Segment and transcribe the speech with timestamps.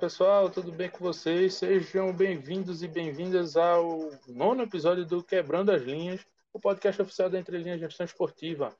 [0.00, 1.54] Pessoal, tudo bem com vocês?
[1.54, 7.38] Sejam bem-vindos e bem-vindas ao nono episódio do Quebrando as Linhas, o podcast oficial da
[7.38, 8.76] Entre Linhas Gestão Esportiva.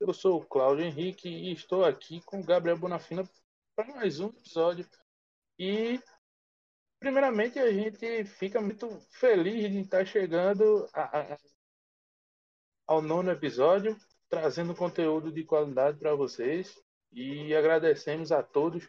[0.00, 3.28] Eu sou o Cláudio Henrique e estou aqui com o Gabriel Bonafina
[3.76, 4.88] para mais um episódio.
[5.58, 6.00] E,
[6.98, 11.38] primeiramente, a gente fica muito feliz de estar chegando a, a,
[12.86, 13.98] ao nono episódio,
[14.30, 16.82] trazendo conteúdo de qualidade para vocês.
[17.12, 18.88] E agradecemos a todos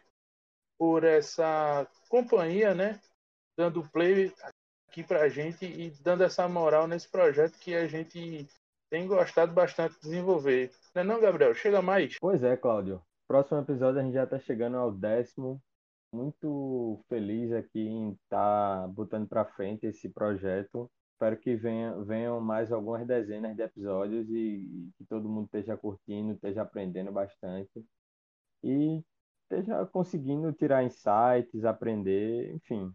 [0.78, 3.00] por essa companhia, né?
[3.56, 4.32] Dando play
[4.88, 8.48] aqui para a gente e dando essa moral nesse projeto que a gente
[8.90, 10.70] tem gostado bastante de desenvolver.
[10.94, 11.54] Não é não, Gabriel?
[11.54, 12.16] Chega mais.
[12.20, 13.02] Pois é, Cláudio.
[13.26, 15.60] Próximo episódio a gente já está chegando ao décimo.
[16.12, 20.90] Muito feliz aqui em estar tá botando para frente esse projeto.
[21.12, 25.76] Espero que venha, venham mais algumas dezenas de episódios e, e que todo mundo esteja
[25.76, 27.84] curtindo, esteja aprendendo bastante.
[28.62, 29.02] E
[29.50, 32.92] esteja conseguindo tirar insights, aprender, enfim.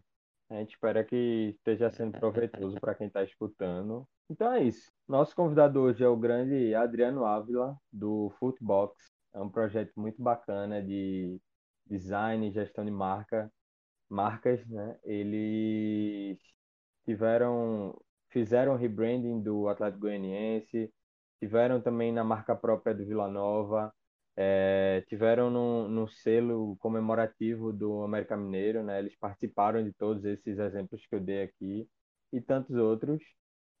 [0.50, 4.06] A gente espera que esteja sendo proveitoso para quem está escutando.
[4.28, 4.90] Então é isso.
[5.08, 8.94] Nosso convidado hoje é o grande Adriano Ávila, do Footbox.
[9.34, 11.40] É um projeto muito bacana de
[11.86, 13.50] design e gestão de marca,
[14.08, 14.98] marcas, né?
[15.04, 16.38] Eles
[17.04, 20.92] tiveram, fizeram rebranding do Atlético Goianiense,
[21.40, 23.92] tiveram também na marca própria do Vila Nova,
[24.42, 28.98] é, tiveram no, no selo comemorativo do América Mineiro, né?
[28.98, 31.88] Eles participaram de todos esses exemplos que eu dei aqui
[32.32, 33.22] e tantos outros.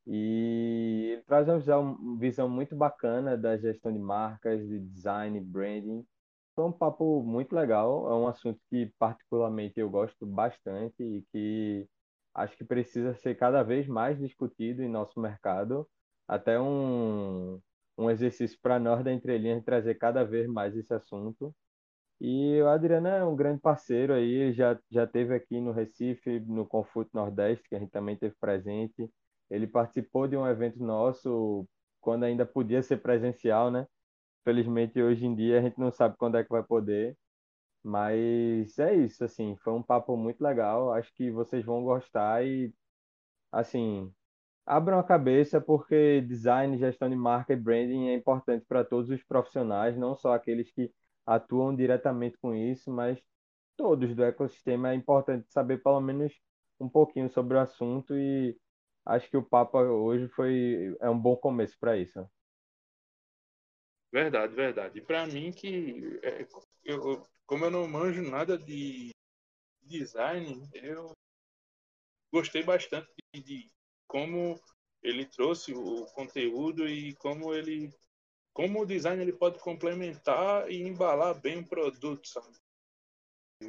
[0.06, 6.06] E ele traz uma visão, visão muito bacana da gestão de marcas, de design, branding.
[6.54, 11.88] Foi um papo muito legal, é um assunto que particularmente eu gosto bastante e que
[12.34, 15.88] acho que precisa ser cada vez mais discutido em nosso mercado.
[16.28, 17.60] Até um,
[17.96, 21.54] um exercício para nós da entrelinha trazer cada vez mais esse assunto.
[22.20, 26.66] E o Adriano é um grande parceiro aí, já já teve aqui no Recife, no
[26.66, 29.10] Confute Nordeste, que a gente também teve presente.
[29.50, 31.68] Ele participou de um evento nosso
[32.00, 33.86] quando ainda podia ser presencial, né?
[34.44, 37.16] Felizmente hoje em dia a gente não sabe quando é que vai poder.
[37.82, 40.92] Mas é isso, assim, foi um papo muito legal.
[40.92, 42.72] Acho que vocês vão gostar e
[43.52, 44.12] assim,
[44.66, 49.22] abram a cabeça porque design, gestão de marca e branding é importante para todos os
[49.22, 50.92] profissionais, não só aqueles que
[51.26, 53.18] atuam diretamente com isso, mas
[53.76, 54.90] todos do ecossistema.
[54.90, 56.32] É importante saber pelo menos
[56.80, 58.56] um pouquinho sobre o assunto e
[59.04, 62.28] acho que o papo hoje foi é um bom começo para isso.
[64.12, 64.98] Verdade, verdade.
[64.98, 66.46] E para mim que é,
[66.84, 69.10] eu, como eu não manjo nada de
[69.82, 71.12] design, eu
[72.30, 73.70] gostei bastante de, de
[74.12, 74.60] como
[75.02, 77.90] ele trouxe o conteúdo e como ele
[78.52, 82.54] como o design ele pode complementar e embalar bem o produto, sabe?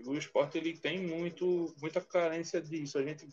[0.05, 2.97] O esporte ele tem muito muita carência disso.
[2.97, 3.25] A gente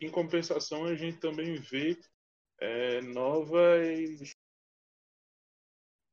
[0.00, 1.98] em compensação a gente também vê
[2.60, 4.32] é, novas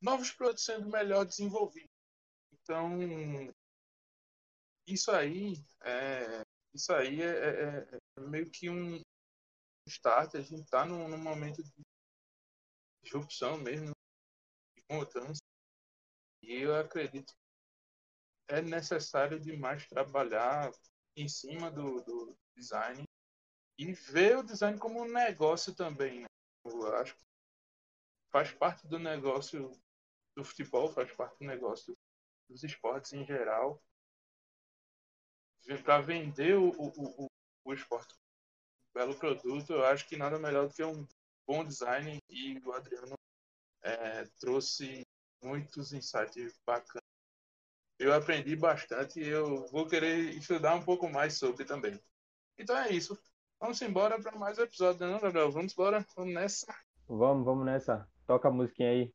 [0.01, 1.91] novos produtos sendo melhor desenvolvidos.
[2.53, 2.97] Então
[4.87, 6.41] isso aí é,
[6.73, 8.99] isso aí é, é, é meio que um,
[9.87, 11.71] start, a gente está num, num, momento de
[13.03, 13.91] disrupção mesmo,
[14.75, 15.41] de mudança.
[16.41, 20.71] E eu acredito que é necessário demais trabalhar
[21.15, 23.03] em cima do, do design
[23.77, 26.21] e ver o design como um negócio também.
[26.21, 26.27] Né?
[26.65, 27.23] Eu acho que
[28.31, 29.71] faz parte do negócio
[30.35, 31.97] do futebol, faz parte do negócio
[32.49, 33.81] dos esportes em geral.
[35.83, 37.27] Para vender o, o, o,
[37.65, 38.15] o esporte
[38.97, 39.73] belo produto.
[39.73, 41.07] Eu acho que nada melhor do que um
[41.47, 43.13] bom design e o Adriano
[43.83, 45.05] é, trouxe
[45.43, 47.03] muitos insights bacanas.
[47.99, 51.99] Eu aprendi bastante e eu vou querer estudar um pouco mais sobre também.
[52.57, 53.17] Então é isso.
[53.59, 55.51] Vamos embora para mais um episódio, não, Gabriel?
[55.51, 56.05] Vamos embora?
[56.15, 56.75] Vamos nessa?
[57.07, 58.07] Vamos, vamos nessa.
[58.25, 59.13] Toca a musiquinha aí.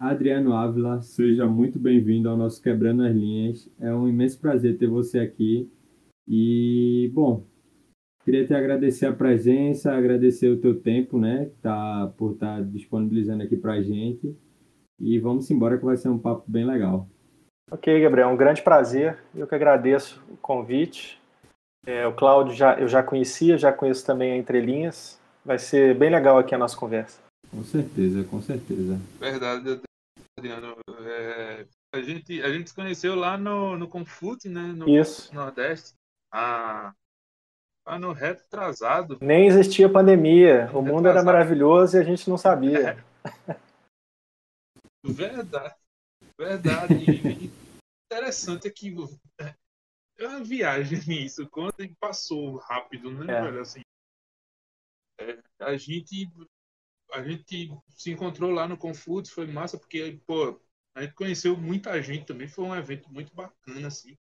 [0.00, 3.68] Adriano Ávila, seja muito bem-vindo ao nosso Quebrando as Linhas.
[3.78, 5.70] É um imenso prazer ter você aqui.
[6.26, 7.44] E, bom,
[8.24, 13.42] queria te agradecer a presença, agradecer o teu tempo, né, tá, por estar tá disponibilizando
[13.42, 14.34] aqui para a gente.
[14.98, 17.06] E vamos embora que vai ser um papo bem legal.
[17.70, 19.18] Ok, Gabriel, um grande prazer.
[19.34, 21.20] Eu que agradeço o convite.
[21.86, 25.20] É, o Cláudio já, eu já conhecia, já conheço também a Entre Linhas.
[25.44, 27.20] Vai ser bem legal aqui a nossa conversa.
[27.50, 28.98] Com certeza, com certeza.
[29.18, 29.80] Verdade,
[30.40, 30.76] Adriano.
[31.06, 34.72] É, a, gente, a gente se conheceu lá no, no Confute, né?
[34.72, 35.32] No Isso.
[35.34, 35.94] Nordeste.
[36.32, 36.94] Ah,
[37.86, 39.18] ano retrasado.
[39.20, 40.70] Nem existia pandemia.
[40.72, 43.04] O mundo era maravilhoso e a gente não sabia.
[43.46, 43.60] É.
[45.04, 45.74] Verdade.
[46.38, 46.94] Verdade.
[46.94, 47.50] E,
[48.10, 48.94] interessante é que
[50.18, 51.48] é uma viagem nisso.
[51.50, 53.42] Quando passou rápido, né, é.
[53.42, 53.60] velho?
[53.60, 53.82] Assim,
[55.20, 56.30] é, a gente
[57.12, 60.60] a gente se encontrou lá no Confúcio, foi massa, porque, pô,
[60.94, 64.16] a gente conheceu muita gente também, foi um evento muito bacana, assim.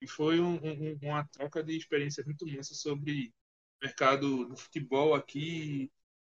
[0.00, 3.34] E foi um, um, uma troca de experiências muito massa sobre
[3.82, 5.90] mercado do futebol aqui,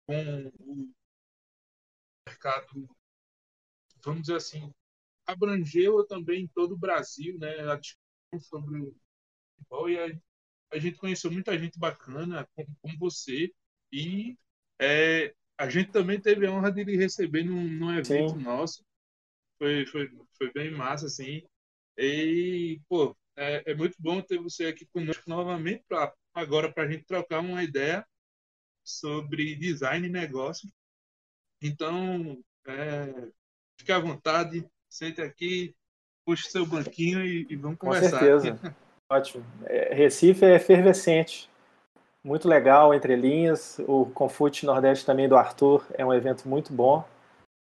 [0.08, 0.94] com o
[2.28, 2.90] mercado,
[4.04, 4.72] vamos dizer assim,
[5.26, 7.72] abrangeu também todo o Brasil, né?
[7.72, 8.96] A discussão sobre o
[9.58, 10.20] futebol e a,
[10.72, 13.54] a gente conheceu muita gente bacana, como, como você,
[13.92, 14.38] e
[14.80, 18.44] é, a gente também teve a honra de lhe receber num, num evento Sim.
[18.44, 18.84] nosso.
[19.58, 21.44] Foi, foi, foi bem massa, assim.
[21.98, 26.88] E, pô, é, é muito bom ter você aqui conosco novamente, pra, agora para a
[26.92, 28.06] gente trocar uma ideia
[28.84, 30.70] sobre design e negócio.
[31.62, 33.28] Então, é,
[33.80, 35.76] fique à vontade, sente aqui,
[36.26, 38.20] puxe seu banquinho e, e vamos conversar.
[38.20, 38.76] Com certeza.
[39.10, 39.46] Ótimo.
[39.66, 41.50] É, Recife é efervescente.
[42.26, 43.80] Muito legal, entre linhas.
[43.86, 47.04] O Confute Nordeste também do Arthur é um evento muito bom.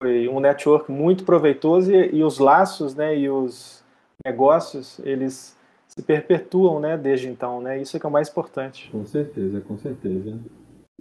[0.02, 3.82] Foi um network muito proveitoso e, e os laços né, e os
[4.26, 5.56] negócios, eles
[5.88, 7.62] se perpetuam né, desde então.
[7.62, 7.82] Né?
[7.82, 8.90] Isso é que é o mais importante.
[8.92, 10.38] Com certeza, com certeza.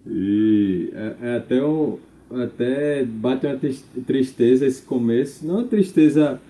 [0.06, 1.99] E é, é até, um,
[2.31, 3.58] até bate uma
[4.06, 5.46] tristeza esse começo.
[5.46, 6.41] Não tristeza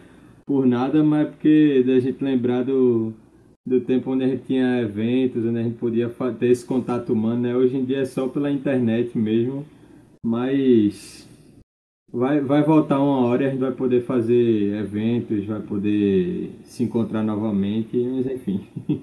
[0.46, 3.14] por nada, mas porque da gente lembrar do,
[3.70, 7.42] do tempo onde a gente tinha eventos, onde a gente podia ter esse contato humano,
[7.42, 7.54] né?
[7.54, 9.64] Hoje em dia é só pela internet mesmo,
[10.20, 11.28] mas
[12.12, 16.82] vai, vai voltar uma hora e a gente vai poder fazer eventos, vai poder se
[16.82, 18.66] encontrar novamente, mas enfim.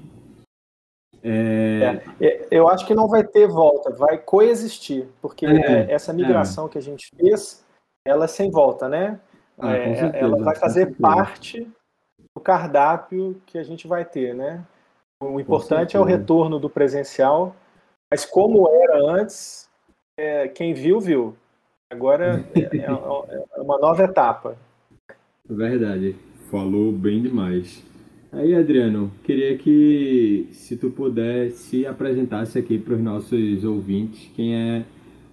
[1.24, 2.00] É...
[2.22, 6.78] É, eu acho que não vai ter volta, vai coexistir, porque é, essa migração que
[6.78, 7.66] a gente fez,
[8.06, 9.19] ela é sem volta, né?
[9.58, 11.68] Ah, certeza, ela vai fazer parte
[12.38, 14.63] o cardápio que a gente vai ter, né?
[15.19, 17.56] O importante é o retorno do presencial,
[18.12, 19.68] mas como era antes,
[20.16, 21.36] é, quem viu, viu.
[21.89, 24.56] Agora é, é, é, uma nova etapa.
[25.50, 26.16] Verdade,
[26.51, 27.84] falou bem demais.
[28.31, 34.86] Aí, Adriano, queria que, se tu pudesse, apresentasse aqui para os nossos ouvintes quem é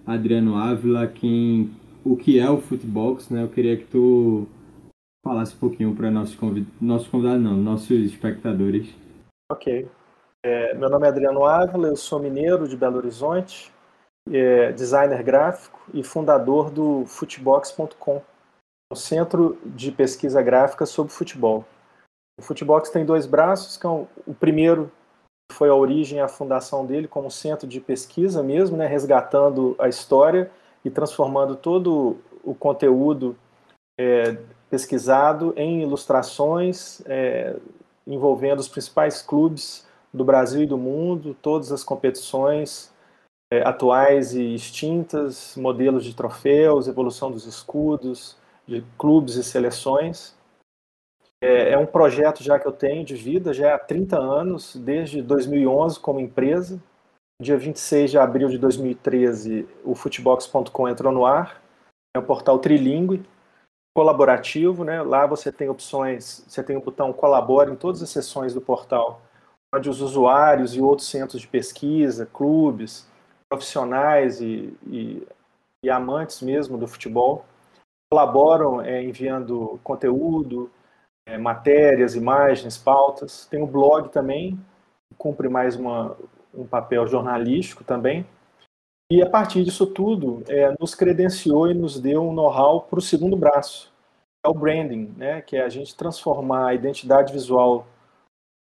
[0.06, 1.70] Adriano Ávila, quem,
[2.02, 3.42] o que é o Footbox, né?
[3.42, 4.46] Eu queria que tu
[5.24, 8.94] falasse um pouquinho para nossos convidados, nossos convidados não, nossos espectadores.
[9.50, 9.88] Ok.
[10.44, 13.72] É, meu nome é Adriano Ávila, eu sou mineiro de Belo Horizonte,
[14.30, 18.22] é, designer gráfico e fundador do Footbox.com,
[18.92, 21.64] um centro de pesquisa gráfica sobre futebol.
[22.38, 24.92] O Footbox tem dois braços, que é o, o primeiro
[25.52, 30.50] foi a origem, a fundação dele como centro de pesquisa mesmo, né, resgatando a história
[30.84, 33.36] e transformando todo o conteúdo
[33.98, 34.36] é,
[34.74, 37.54] pesquisado em ilustrações é,
[38.04, 42.92] envolvendo os principais clubes do Brasil e do mundo, todas as competições
[43.52, 48.36] é, atuais e extintas, modelos de troféus, evolução dos escudos,
[48.66, 50.34] de clubes e seleções.
[51.40, 55.22] É, é um projeto já que eu tenho de vida, já há 30 anos, desde
[55.22, 56.82] 2011 como empresa.
[57.40, 61.62] Dia 26 de abril de 2013, o Futebox.com entrou no ar.
[62.16, 63.22] É um portal trilingue,
[63.94, 65.00] colaborativo, né?
[65.02, 69.22] Lá você tem opções, você tem o botão colabora em todas as seções do portal,
[69.74, 73.06] onde os usuários e outros centros de pesquisa, clubes,
[73.48, 75.26] profissionais e, e,
[75.84, 77.44] e amantes mesmo do futebol
[78.10, 80.70] colaboram é, enviando conteúdo,
[81.26, 83.46] é, matérias, imagens, pautas.
[83.46, 84.56] Tem o blog também,
[85.08, 86.16] que cumpre mais uma,
[86.54, 88.24] um papel jornalístico também.
[89.10, 93.02] E a partir disso tudo, é, nos credenciou e nos deu um know-how para o
[93.02, 93.92] segundo braço,
[94.44, 97.86] é o branding, né, que é a gente transformar a identidade visual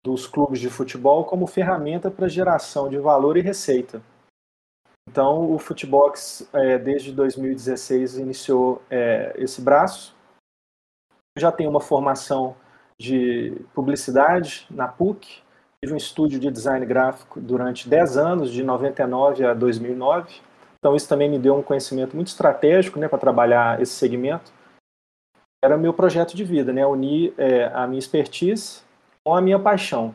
[0.04, 4.02] dos clubes de futebol como ferramenta para geração de valor e receita.
[5.08, 10.14] Então, o Footbox, é, desde 2016, iniciou é, esse braço.
[11.36, 12.54] Já tenho uma formação
[13.00, 15.42] de publicidade na PUC,
[15.82, 20.40] Tive um estúdio de design gráfico durante 10 anos, de 99 a 2009.
[20.78, 24.52] Então isso também me deu um conhecimento muito estratégico né, para trabalhar esse segmento.
[25.62, 28.82] Era meu projeto de vida, né, unir é, a minha expertise
[29.24, 30.14] com a minha paixão.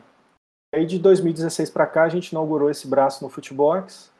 [0.74, 4.12] Aí de 2016 para cá a gente inaugurou esse braço no Footbox,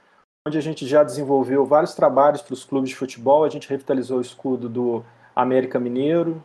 [0.47, 3.45] onde a gente já desenvolveu vários trabalhos para os clubes de futebol.
[3.45, 6.43] A gente revitalizou o escudo do América Mineiro,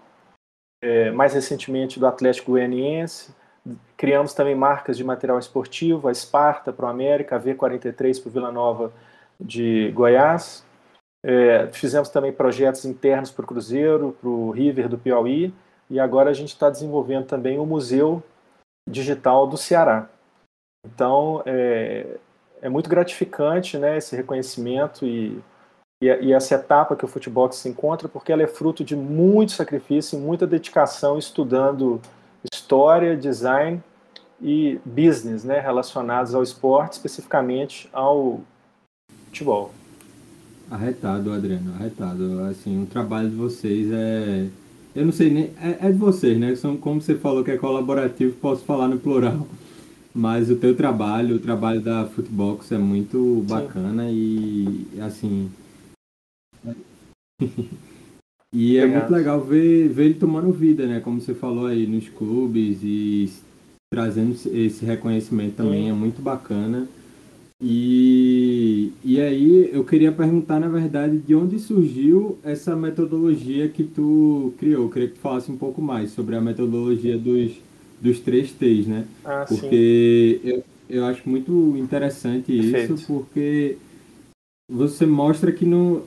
[0.82, 3.36] é, mais recentemente do Atlético Goianiense,
[3.98, 8.32] Criamos também marcas de material esportivo, a Esparta para o América, a V43 para o
[8.32, 8.92] Vila Nova
[9.40, 10.66] de Goiás.
[11.24, 15.54] É, fizemos também projetos internos para o Cruzeiro, para o River do Piauí,
[15.90, 18.24] e agora a gente está desenvolvendo também o Museu
[18.90, 20.10] Digital do Ceará.
[20.86, 22.18] Então, é,
[22.62, 25.42] é muito gratificante né, esse reconhecimento e,
[26.02, 29.52] e, e, essa etapa que o futebol se encontra, porque ela é fruto de muito
[29.52, 32.02] sacrifício e muita dedicação estudando
[32.52, 33.82] história, design
[34.42, 38.42] e business né, relacionados ao esporte, especificamente ao
[39.26, 39.74] futebol.
[40.70, 42.44] Arretado, Adriano, arretado.
[42.44, 44.48] Assim, o trabalho de vocês é.
[44.96, 45.52] Eu não sei nem.
[45.62, 46.56] É, é de vocês, né?
[46.56, 49.48] São, como você falou que é colaborativo, posso falar no plural.
[50.14, 54.88] Mas o teu trabalho, o trabalho da Footbox é muito bacana Sim.
[54.96, 55.52] e assim.
[58.54, 61.00] E é muito legal ver, ver ele tomando vida, né?
[61.00, 63.32] Como você falou aí, nos clubes e
[63.92, 65.90] trazendo esse reconhecimento também Sim.
[65.90, 66.88] é muito bacana.
[67.62, 74.54] E, e aí eu queria perguntar, na verdade, de onde surgiu essa metodologia que tu
[74.58, 74.84] criou.
[74.84, 77.52] Eu queria que tu falasse um pouco mais sobre a metodologia dos,
[78.00, 79.06] dos três T's, né?
[79.26, 82.94] Ah, porque eu, eu acho muito interessante Perfeito.
[82.94, 83.78] isso, porque
[84.72, 86.04] você mostra que não,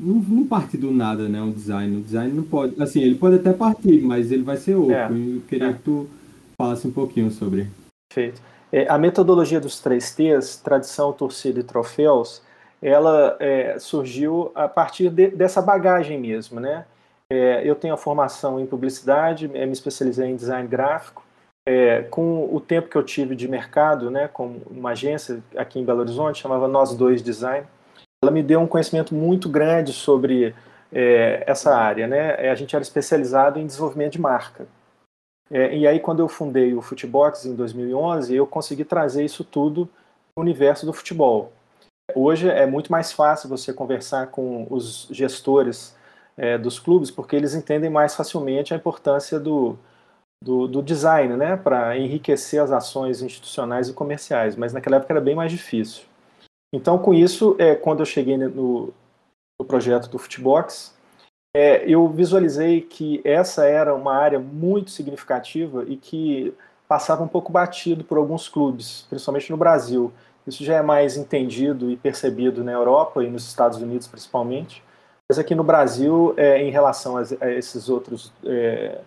[0.00, 1.40] não, não, parte do nada, né?
[1.40, 1.98] Um design.
[1.98, 2.80] O design não pode.
[2.82, 4.94] Assim, ele pode até partir, mas ele vai ser outro.
[4.94, 5.72] É, eu queria é.
[5.74, 6.08] que tu
[6.56, 7.68] falasse um pouquinho sobre.
[8.08, 8.40] Perfeito.
[8.72, 12.42] É, a metodologia dos três T's, tradição, torcida e troféus,
[12.80, 16.86] ela é, surgiu a partir de, dessa bagagem mesmo, né?
[17.28, 21.24] É, eu tenho a formação em publicidade, é, me especializei em design gráfico.
[22.10, 26.00] Com o tempo que eu tive de mercado, né, com uma agência aqui em Belo
[26.00, 27.64] Horizonte, chamava Nós Dois Design,
[28.22, 30.54] ela me deu um conhecimento muito grande sobre
[30.92, 32.06] é, essa área.
[32.06, 32.50] Né?
[32.50, 34.66] A gente era especializado em desenvolvimento de marca.
[35.50, 39.88] É, e aí, quando eu fundei o Futebox em 2011, eu consegui trazer isso tudo
[40.36, 41.52] no universo do futebol.
[42.14, 45.96] Hoje é muito mais fácil você conversar com os gestores
[46.36, 49.76] é, dos clubes, porque eles entendem mais facilmente a importância do,
[50.42, 54.56] do, do design, né, para enriquecer as ações institucionais e comerciais.
[54.56, 56.09] Mas naquela época era bem mais difícil.
[56.72, 58.92] Então, com isso, é, quando eu cheguei no,
[59.58, 60.94] no projeto do Futebox,
[61.54, 66.54] é, eu visualizei que essa era uma área muito significativa e que
[66.86, 70.12] passava um pouco batido por alguns clubes, principalmente no Brasil.
[70.46, 74.82] Isso já é mais entendido e percebido na Europa e nos Estados Unidos principalmente,
[75.28, 79.00] mas aqui no Brasil, é, em relação a, a esses outros é,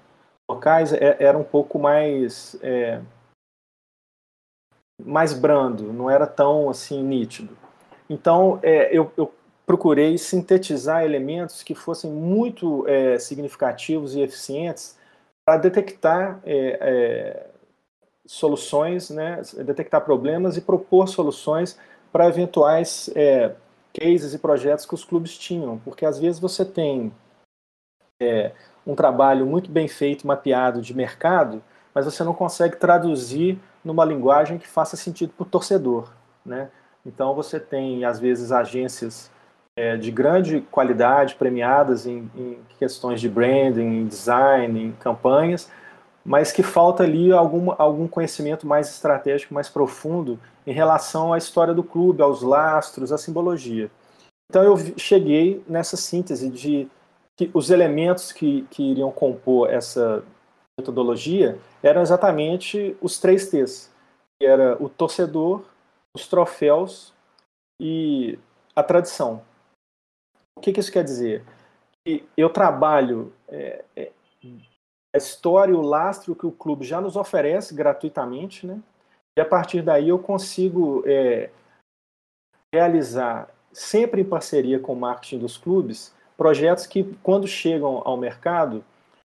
[0.50, 3.02] locais, é, era um pouco mais é,
[5.06, 7.58] mais brando, não era tão assim nítido.
[8.10, 9.34] Então, é, eu, eu
[9.66, 14.98] procurei sintetizar elementos que fossem muito é, significativos e eficientes
[15.46, 17.48] para detectar é, é,
[18.26, 21.78] soluções, né, detectar problemas e propor soluções
[22.12, 23.54] para eventuais é,
[23.94, 27.12] cases e projetos que os clubes tinham, porque às vezes você tem
[28.22, 28.52] é,
[28.86, 34.58] um trabalho muito bem feito, mapeado de mercado, mas você não consegue traduzir numa linguagem
[34.58, 36.12] que faça sentido para o torcedor,
[36.46, 36.70] né?
[37.06, 39.30] Então você tem às vezes agências
[39.76, 45.70] é, de grande qualidade, premiadas em, em, questões de branding, em design, em campanhas,
[46.24, 51.74] mas que falta ali algum, algum conhecimento mais estratégico, mais profundo em relação à história
[51.74, 53.92] do clube, aos lastros, à simbologia.
[54.50, 56.88] Então eu cheguei nessa síntese de
[57.36, 60.24] que os elementos que, que iriam compor essa
[60.80, 63.92] metodologia eram exatamente os três T's,
[64.40, 65.64] que era o torcedor,
[66.16, 67.14] os troféus
[67.80, 68.38] e
[68.76, 69.44] a tradição.
[70.58, 71.44] O que, que isso quer dizer?
[72.06, 74.12] Que eu trabalho é, é,
[75.14, 78.82] a história o lastro que o clube já nos oferece gratuitamente, né?
[79.38, 81.50] E a partir daí eu consigo é,
[82.74, 88.84] realizar, sempre em parceria com o marketing dos clubes, projetos que, quando chegam ao mercado,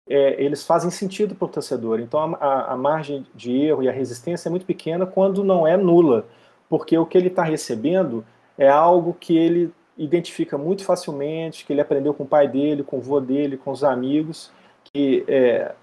[0.08, 2.00] é, eles fazem sentido para o torcedor.
[2.00, 5.76] Então, a, a, margem de erro e a resistência é muito pequena quando não é
[5.76, 6.26] nula,
[6.68, 8.24] porque o que ele está recebendo
[8.56, 12.98] é algo que ele identifica muito facilmente, que ele aprendeu com o pai dele, com
[12.98, 14.52] o vô dele, com os amigos,
[14.84, 15.74] que é,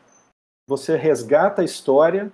[0.68, 2.32] você resgata a história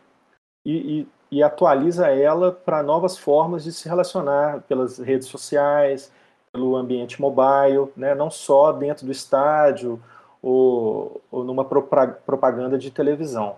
[0.65, 6.11] e, e, e atualiza ela para novas formas de se relacionar pelas redes sociais,
[6.51, 10.01] pelo ambiente mobile, né, não só dentro do estádio
[10.41, 13.57] ou, ou numa propaganda de televisão.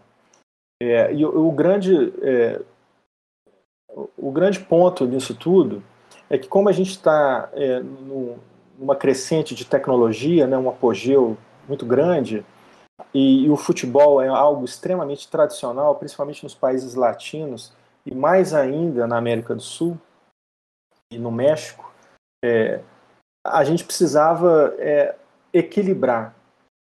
[0.82, 2.62] É, e o, o grande, é,
[4.18, 5.84] o grande ponto nisso tudo
[6.30, 11.86] é que como a gente está é, numa crescente de tecnologia, né, um apogeu muito
[11.86, 12.44] grande,
[13.14, 17.74] e, e, o futebol é algo extremamente tradicional, principalmente nos países latinos,
[18.06, 19.98] e mais ainda na América do Sul
[21.12, 21.92] e no México,
[22.44, 22.80] é,
[23.46, 25.16] a gente precisava é,
[25.54, 26.34] equilibrar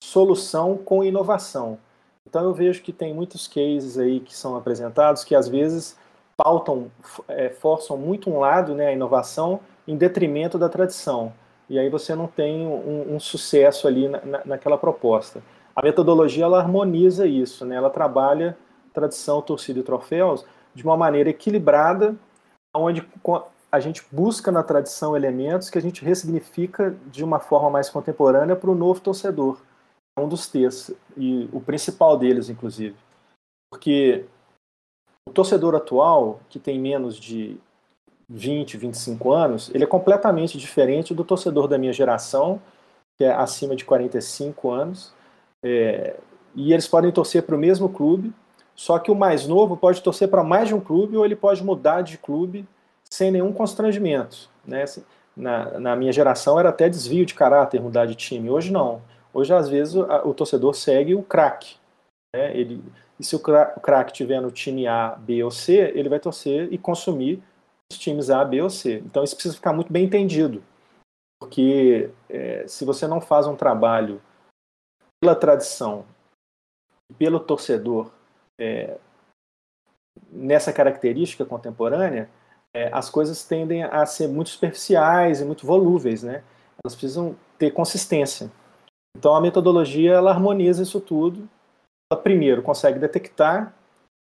[0.02, 1.78] solução com inovação.
[2.26, 5.96] Então eu vejo que tem muitos cases aí que são apresentados que às vezes
[6.36, 6.90] pautam,
[7.26, 11.32] é, forçam muito um lado, né, a inovação, em detrimento da tradição.
[11.68, 15.42] E aí você não tem um, um sucesso ali na, na, naquela proposta.
[15.74, 17.76] A metodologia ela harmoniza isso, né?
[17.76, 18.56] ela trabalha
[18.92, 22.16] tradição, torcida e troféus de uma maneira equilibrada,
[22.74, 23.06] onde
[23.70, 28.56] a gente busca na tradição elementos que a gente ressignifica de uma forma mais contemporânea
[28.56, 29.58] para o novo torcedor.
[30.18, 32.96] Um dos textos, e o principal deles, inclusive.
[33.70, 34.24] Porque
[35.28, 37.56] o torcedor atual, que tem menos de
[38.28, 42.60] 20, 25 anos, ele é completamente diferente do torcedor da minha geração,
[43.16, 45.12] que é acima de 45 anos,
[45.62, 46.16] é,
[46.54, 48.32] e eles podem torcer para o mesmo clube,
[48.74, 51.64] só que o mais novo pode torcer para mais de um clube ou ele pode
[51.64, 52.66] mudar de clube
[53.10, 54.48] sem nenhum constrangimento.
[54.64, 54.84] Né?
[55.36, 58.50] Na, na, minha geração era até desvio de caráter mudar de time.
[58.50, 59.02] Hoje não.
[59.32, 61.76] Hoje, às vezes, o, torcedor segue o craque.
[62.34, 62.56] Né?
[62.56, 62.82] Ele,
[63.18, 66.78] e se o craque estiver no time A, B ou C, ele vai torcer e
[66.78, 67.42] consumir
[67.90, 68.98] os times A, B ou C.
[68.98, 70.62] Então isso precisa ficar muito bem entendido.
[71.40, 74.20] Porque é, se você não faz um trabalho
[75.20, 76.04] pela tradição,
[77.16, 78.10] pelo torcedor,
[78.58, 78.98] é,
[80.30, 82.28] nessa característica contemporânea,
[82.74, 86.44] é, as coisas tendem a ser muito superficiais e muito volúveis, né?
[86.84, 88.50] Elas precisam ter consistência.
[89.18, 91.48] Então a metodologia ela harmoniza isso tudo.
[92.10, 93.74] Ela primeiro consegue detectar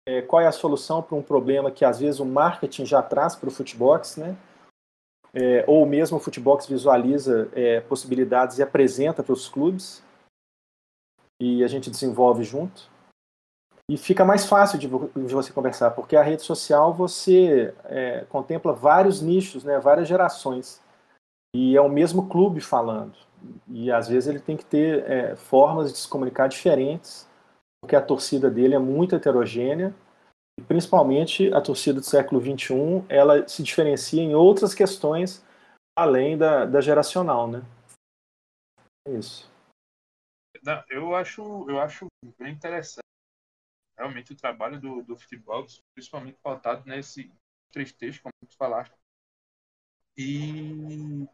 [0.07, 3.35] é, qual é a solução para um problema que às vezes o marketing já traz
[3.35, 4.37] para o Footbox, né?
[5.33, 10.01] É, ou mesmo o Footbox visualiza é, possibilidades e apresenta para os clubes
[11.41, 12.89] e a gente desenvolve junto.
[13.91, 18.71] E fica mais fácil de, de você conversar, porque a rede social você é, contempla
[18.71, 20.81] vários nichos, né, várias gerações.
[21.53, 23.13] E é o mesmo clube falando.
[23.67, 27.29] E às vezes ele tem que ter é, formas de se comunicar diferentes,
[27.81, 29.93] porque a torcida dele é muito heterogênea.
[30.59, 35.45] E principalmente a torcida do século XXI, ela se diferencia em outras questões
[35.97, 37.61] além da, da geracional, né?
[39.07, 39.51] É isso.
[40.89, 42.07] Eu acho, eu acho
[42.39, 43.05] bem interessante
[43.97, 47.31] realmente o trabalho do, do futebol, principalmente pautado nesse
[47.71, 48.95] três textos, como tu falaste.
[50.17, 51.27] E,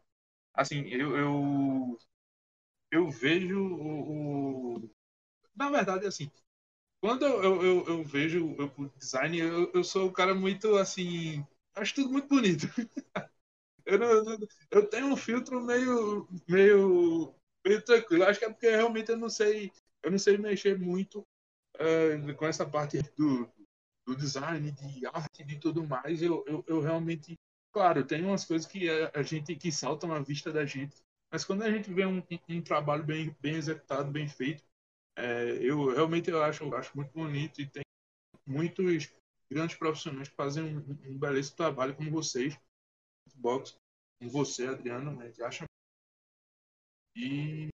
[0.53, 1.97] assim, eu, eu,
[2.91, 4.89] eu vejo o, o,
[5.55, 6.31] Na verdade, assim,
[7.01, 8.45] quando eu, eu, eu vejo
[8.77, 12.67] o design, eu, eu sou um cara muito, assim, acho tudo muito bonito.
[13.85, 14.37] eu, não,
[14.71, 17.33] eu tenho um filtro meio, meio,
[17.65, 18.23] meio tranquilo.
[18.25, 19.71] Acho que é porque realmente eu não sei,
[20.03, 21.25] eu não sei mexer muito
[21.79, 23.49] uh, com essa parte do,
[24.07, 27.39] do design, de arte, de tudo mais, eu, eu, eu realmente,
[27.71, 30.95] claro, tem umas coisas que a, gente que saltam à vista da gente,
[31.31, 34.63] mas quando a gente vê um, um trabalho bem, bem executado, bem feito,
[35.15, 37.83] é, eu realmente eu acho, eu acho muito bonito e tem
[38.45, 39.13] muitos
[39.49, 40.77] grandes profissionais que fazem um,
[41.09, 42.57] um belíssimo trabalho como vocês,
[43.35, 43.75] box,
[44.19, 45.65] com você, Adriano, né, que acha
[47.15, 47.69] e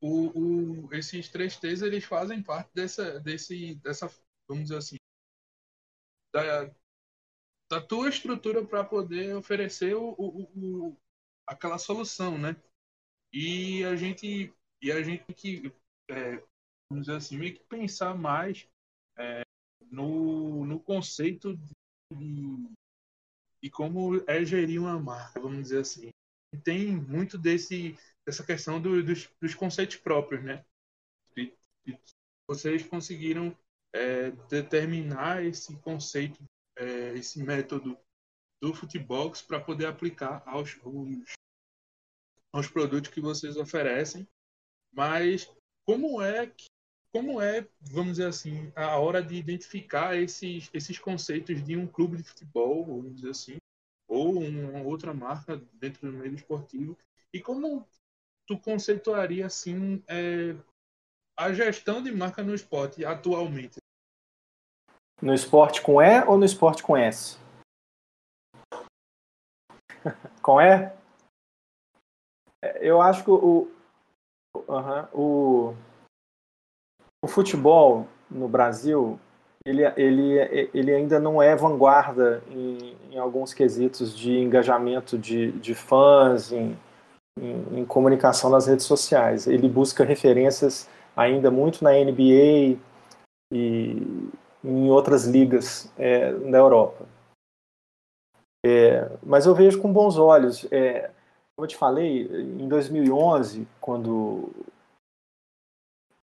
[0.00, 4.08] o, o, esses três T's eles fazem parte dessa, desse, dessa,
[4.48, 4.96] vamos dizer assim,
[6.32, 6.74] da,
[7.72, 10.96] da tua estrutura para poder oferecer o, o, o,
[11.46, 12.54] aquela solução, né?
[13.32, 15.72] E a gente, e a gente que,
[16.10, 16.36] é,
[16.90, 18.68] vamos dizer assim, meio que pensar mais
[19.16, 19.40] é,
[19.90, 21.74] no, no conceito de,
[23.62, 26.10] de como é gerir uma marca, vamos dizer assim.
[26.62, 30.62] Tem muito desse essa questão do, dos, dos, conceitos próprios, né?
[31.38, 31.50] E
[32.46, 33.56] vocês conseguiram
[33.94, 36.44] é, determinar esse conceito,
[36.82, 37.98] é, esse método
[38.60, 41.32] do Footbox para poder aplicar aos, aos,
[42.52, 44.26] aos produtos que vocês oferecem.
[44.92, 45.50] Mas
[45.84, 46.66] como é que
[47.12, 52.16] como é, vamos dizer assim, a hora de identificar esses, esses conceitos de um clube
[52.16, 53.56] de futebol, vamos dizer assim,
[54.08, 56.96] ou uma outra marca dentro do meio esportivo,
[57.30, 57.86] e como
[58.46, 60.56] tu conceituaria assim é,
[61.36, 63.81] a gestão de marca no esporte atualmente?
[65.22, 67.38] No esporte com E ou no esporte com S?
[70.42, 70.92] com E?
[72.80, 73.70] Eu acho que o,
[75.14, 75.74] o,
[77.22, 79.18] o futebol no Brasil
[79.64, 85.74] ele, ele, ele ainda não é vanguarda em, em alguns quesitos de engajamento de, de
[85.74, 86.76] fãs, em,
[87.38, 89.46] em, em, comunicação nas redes sociais.
[89.46, 92.76] Ele busca referências ainda muito na NBA
[93.52, 94.28] e
[94.64, 97.06] em outras ligas é, na Europa.
[98.64, 100.66] É, mas eu vejo com bons olhos.
[100.70, 101.10] É,
[101.56, 104.50] como eu te falei, em 2011, quando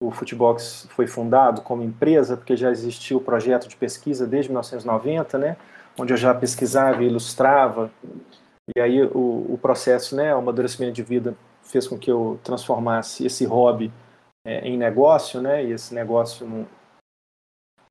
[0.01, 5.37] o Futebox foi fundado como empresa, porque já existia o projeto de pesquisa desde 1990,
[5.37, 5.57] né,
[5.97, 7.91] onde eu já pesquisava e ilustrava,
[8.75, 13.25] e aí o, o processo, né, o amadurecimento de vida fez com que eu transformasse
[13.25, 13.91] esse hobby
[14.45, 16.47] é, em negócio, né, e esse negócio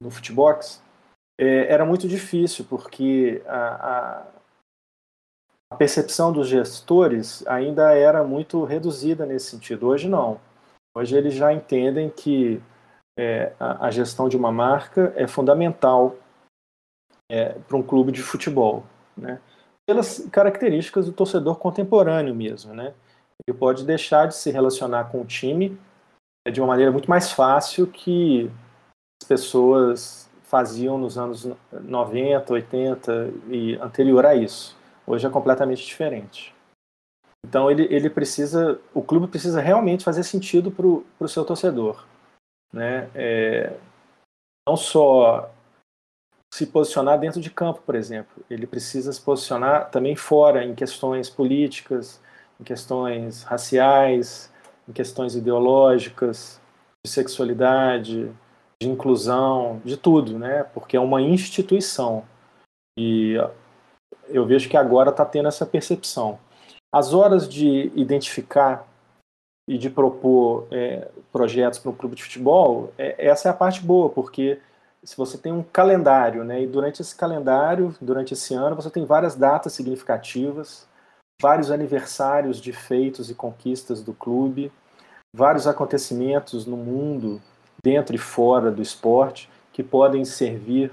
[0.01, 0.83] no Futebox,
[1.39, 4.27] é, era muito difícil, porque a, a,
[5.73, 9.89] a percepção dos gestores ainda era muito reduzida nesse sentido.
[9.89, 10.41] Hoje não.
[10.97, 12.61] Hoje eles já entendem que
[13.19, 16.17] é, a, a, gestão de uma marca é fundamental
[17.31, 18.85] é, para um clube de futebol,
[19.17, 19.41] né?
[19.87, 22.75] pelas características do torcedor contemporâneo mesmo.
[22.75, 22.95] Né?
[23.47, 25.79] Ele pode deixar de se relacionar com o time
[26.47, 28.51] é, de uma maneira muito mais fácil que
[29.29, 34.77] pessoas faziam nos anos 90, 80 e anterior a isso.
[35.07, 36.55] Hoje é completamente diferente.
[37.47, 42.05] Então ele, ele precisa, o clube precisa realmente fazer sentido para o seu torcedor,
[42.73, 43.09] né?
[43.15, 43.77] É,
[44.67, 45.51] não só
[46.53, 51.29] se posicionar dentro de campo, por exemplo, ele precisa se posicionar também fora em questões
[51.29, 52.21] políticas,
[52.59, 54.51] em questões raciais,
[54.89, 56.61] em questões ideológicas,
[57.05, 58.33] de sexualidade,
[58.81, 60.65] de inclusão, de tudo, né?
[60.75, 62.25] Porque é uma instituição
[62.99, 63.35] e
[64.29, 66.39] eu vejo que agora está tendo essa percepção.
[66.93, 68.87] As horas de identificar
[69.69, 73.83] e de propor é, projetos para um clube de futebol, é, essa é a parte
[73.83, 74.61] boa, porque
[75.03, 79.05] se você tem um calendário, né, e durante esse calendário, durante esse ano, você tem
[79.05, 80.89] várias datas significativas,
[81.41, 84.73] vários aniversários de feitos e conquistas do clube,
[85.33, 87.41] vários acontecimentos no mundo,
[87.83, 90.93] dentro e fora do esporte, que podem servir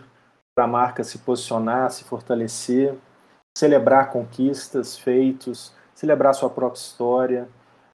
[0.56, 2.95] para a marca se posicionar, se fortalecer,
[3.58, 7.50] celebrar conquistas, feitos, celebrar sua própria história,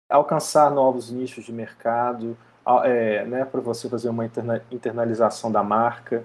[0.09, 2.37] alcançar novos nichos de mercado,
[2.83, 6.23] é, né, para você fazer uma interna internalização da marca,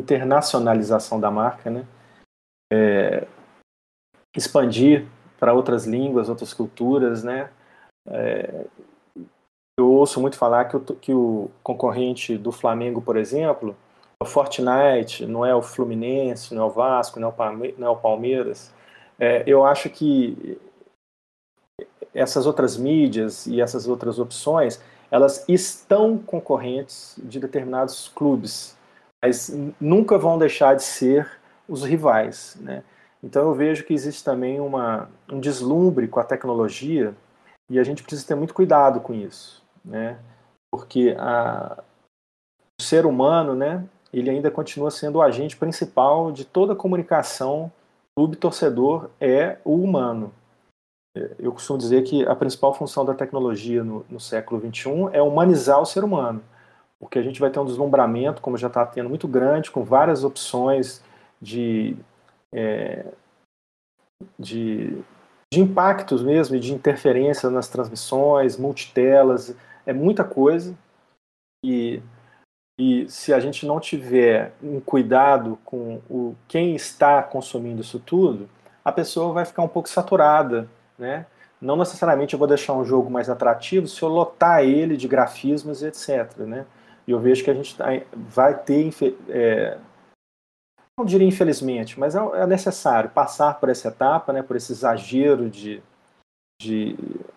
[0.00, 1.86] internacionalização da marca, né,
[2.72, 3.26] é,
[4.36, 5.06] expandir
[5.38, 7.50] para outras línguas, outras culturas, né.
[8.06, 8.64] É,
[9.78, 13.76] eu ouço muito falar que o, que o concorrente do Flamengo, por exemplo,
[14.20, 18.72] é o Fortnite, não é o Fluminense, não é o Vasco, não é o Palmeiras.
[19.18, 20.58] É, eu acho que
[22.12, 28.76] essas outras mídias e essas outras opções, elas estão concorrentes de determinados clubes,
[29.22, 31.30] mas nunca vão deixar de ser
[31.68, 32.82] os rivais, né?
[33.22, 37.14] Então eu vejo que existe também uma, um deslumbre com a tecnologia
[37.68, 40.20] e a gente precisa ter muito cuidado com isso, né?
[40.70, 41.82] Porque a,
[42.80, 47.72] o ser humano, né, ele ainda continua sendo o agente principal de toda a comunicação
[48.18, 50.32] clube-torcedor é o humano.
[51.38, 55.80] Eu costumo dizer que a principal função da tecnologia no, no século XXI é humanizar
[55.80, 56.42] o ser humano,
[56.98, 60.24] porque a gente vai ter um deslumbramento, como já está tendo, muito grande, com várias
[60.24, 61.00] opções
[61.40, 61.96] de,
[62.52, 63.06] é,
[64.36, 65.00] de,
[65.52, 69.54] de impactos mesmo, de interferência nas transmissões, multitelas,
[69.88, 70.76] é muita coisa.
[71.64, 72.02] E,
[72.78, 78.48] e se a gente não tiver um cuidado com o, quem está consumindo isso tudo,
[78.84, 81.26] a pessoa vai ficar um pouco saturada né?
[81.60, 85.82] Não necessariamente eu vou deixar um jogo mais atrativo se eu lotar ele de grafismos
[85.82, 86.36] e etc.
[86.38, 86.66] Né?
[87.06, 88.90] E eu vejo que a gente tá, vai ter,
[89.28, 89.78] é,
[90.98, 95.48] não diria infelizmente, mas é, é, necessário passar por essa etapa, né, por esse exagero
[95.48, 95.82] de,
[96.60, 96.96] de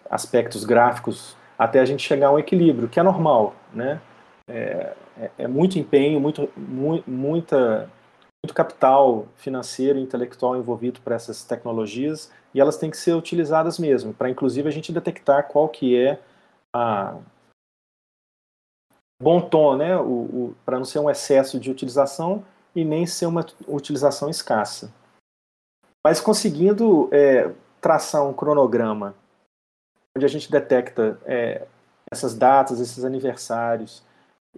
[0.09, 3.54] aspectos gráficos até a gente chegar a um equilíbrio, que é normal.
[3.71, 4.02] Né?
[4.47, 7.88] É, é, é muito empenho, muito, mu muita
[8.43, 13.78] muito capital financeiro e intelectual envolvido para essas tecnologias e elas têm que ser utilizadas
[13.78, 16.19] mesmo, para inclusive a gente detectar qual que é
[16.76, 17.19] a
[19.21, 22.43] bom tom, né, o, o para não ser um excesso de utilização
[22.76, 24.91] e nem ser uma utilização escassa.
[26.04, 29.13] Mas conseguindo é, traçar um cronograma
[30.15, 31.65] onde a gente detecta é,
[32.12, 34.04] essas datas, esses aniversários,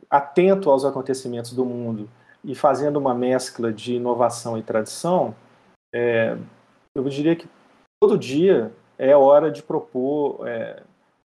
[0.10, 2.10] atento aos acontecimentos do mundo
[2.44, 5.36] e fazendo uma mescla de inovação e tradição,
[5.94, 6.36] é,
[6.96, 7.48] eu diria que
[8.02, 10.82] todo dia é hora de propor é,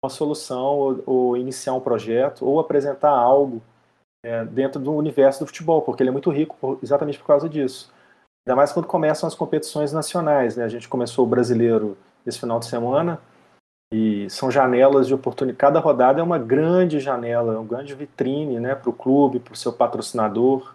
[0.03, 3.61] uma solução ou, ou, iniciar um projeto ou apresentar algo
[4.25, 7.49] é, dentro do universo do futebol, porque ele é muito rico por, exatamente por causa
[7.49, 7.93] disso.
[8.47, 10.57] Ainda mais quando começam as competições nacionais.
[10.57, 10.65] Né?
[10.65, 13.21] A gente começou o brasileiro esse final de semana
[13.92, 15.59] e são janelas de oportunidade.
[15.59, 19.57] Cada rodada é uma grande janela, uma grande vitrine né, para o clube, para o
[19.57, 20.74] seu patrocinador.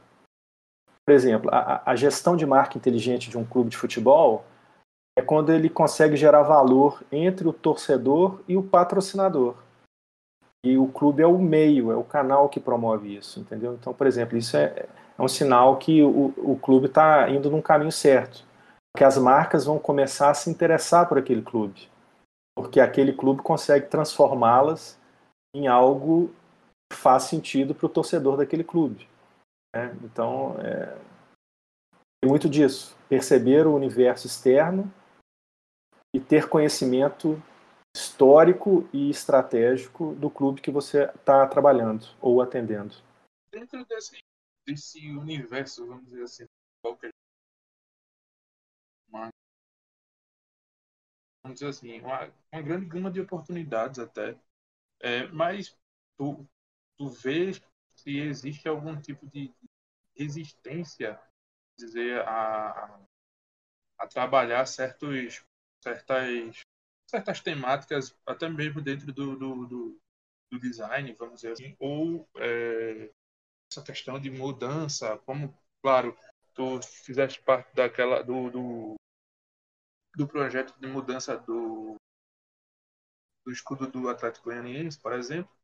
[1.04, 4.46] Por exemplo, a, a gestão de marca inteligente de um clube de futebol
[5.18, 9.56] é quando ele consegue gerar valor entre o torcedor e o patrocinador.
[10.64, 13.74] E o clube é o meio, é o canal que promove isso, entendeu?
[13.74, 14.86] Então, por exemplo, isso é,
[15.18, 18.46] é um sinal que o, o clube está indo num caminho certo.
[18.96, 21.90] Que as marcas vão começar a se interessar por aquele clube.
[22.58, 25.00] Porque aquele clube consegue transformá-las
[25.54, 26.34] em algo
[26.92, 29.08] que faz sentido para o torcedor daquele clube.
[29.76, 29.96] Né?
[30.02, 30.98] Então, é,
[32.20, 32.98] tem muito disso.
[33.08, 34.92] Perceber o universo externo
[36.12, 37.40] e ter conhecimento
[37.96, 42.96] histórico e estratégico do clube que você está trabalhando ou atendendo.
[43.52, 44.18] Dentro desse,
[44.66, 46.46] desse universo, vamos dizer assim,
[46.82, 47.12] qualquer
[49.08, 49.30] uma,
[51.48, 54.38] vamos dizer assim, uma, uma grande gama de oportunidades até,
[55.00, 55.76] é, mas
[56.18, 56.46] tu,
[56.98, 57.62] tu vês
[57.96, 59.54] se existe algum tipo de
[60.16, 61.20] resistência,
[61.78, 63.00] dizer, a,
[64.00, 65.44] a trabalhar certos,
[65.82, 66.64] certas
[67.10, 70.02] certas temáticas, até mesmo dentro do, do, do,
[70.52, 73.10] do design, vamos dizer assim, ou é,
[73.72, 76.18] essa questão de mudança, como, claro,
[76.54, 78.96] tu fizeste parte daquela do, do,
[80.18, 81.96] do projeto de mudança do,
[83.46, 85.56] do escudo do Atlético Goianiense, por exemplo,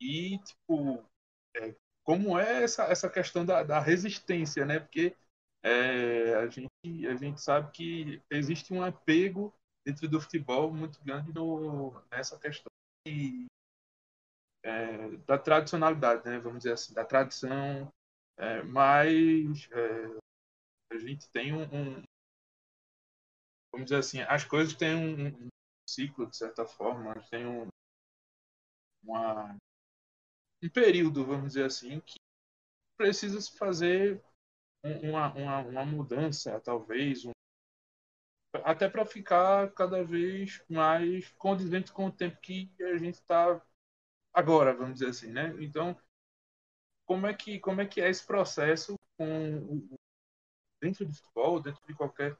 [0.00, 1.08] e, tipo,
[1.56, 4.80] é, como é essa, essa questão da, da resistência, né?
[4.80, 5.16] Porque
[5.62, 9.54] é, a, gente, a gente sabe que existe um apego
[9.86, 12.70] dentro do futebol muito grande no, nessa questão
[13.06, 13.46] de,
[14.64, 16.40] é, da tradicionalidade, né?
[16.40, 17.88] vamos dizer assim, da tradição,
[18.38, 20.18] é, mas é,
[20.92, 22.02] a gente tem um, um,
[23.74, 25.48] vamos dizer assim, as coisas têm um, um
[25.88, 27.66] ciclo, de certa forma, tem um,
[29.02, 29.56] uma,
[30.62, 32.14] um período, vamos dizer assim, que
[32.96, 34.22] precisa se fazer
[34.84, 37.32] uma, uma, uma mudança, talvez, um,
[38.62, 43.60] até para ficar cada vez mais condizente com o tempo que a gente está
[44.32, 45.52] agora, vamos dizer assim, né?
[45.58, 45.98] Então,
[47.04, 49.88] como é que como é que é esse processo com
[50.80, 52.36] dentro do futebol, dentro de qualquer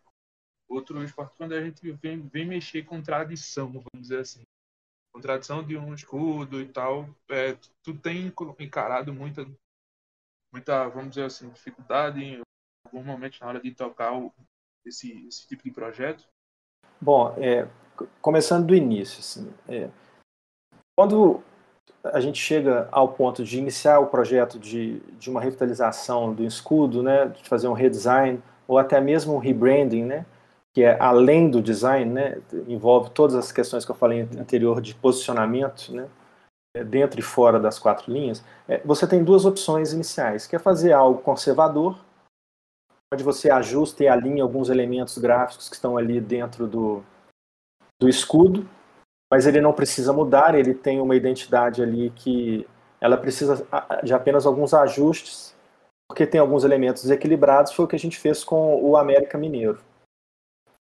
[0.74, 4.42] outro esporte, quando a gente vem, vem mexer com tradição, vamos dizer assim,
[5.12, 9.46] com tradição de um escudo e tal, é, tu tem encarado muita
[10.52, 12.40] muita, vamos dizer assim, dificuldade em
[12.86, 14.32] algum momento na hora de tocar o,
[14.86, 16.24] esse, esse tipo de projeto?
[17.00, 17.68] Bom, é,
[18.22, 19.90] começando do início, assim, é,
[20.96, 21.42] quando
[22.04, 27.02] a gente chega ao ponto de iniciar o projeto de, de uma revitalização do escudo,
[27.02, 30.26] né, de fazer um redesign ou até mesmo um rebranding, né,
[30.74, 34.92] que é além do design, né, envolve todas as questões que eu falei anterior de
[34.94, 36.08] posicionamento, né,
[36.82, 40.92] dentro e fora das quatro linhas, é, você tem duas opções iniciais, que é fazer
[40.92, 41.96] algo conservador,
[43.12, 47.04] onde você ajusta e alinha alguns elementos gráficos que estão ali dentro do,
[48.00, 48.68] do escudo,
[49.32, 52.66] mas ele não precisa mudar, ele tem uma identidade ali que
[53.00, 53.64] ela precisa
[54.02, 55.54] de apenas alguns ajustes,
[56.08, 59.78] porque tem alguns elementos desequilibrados, foi o que a gente fez com o América Mineiro.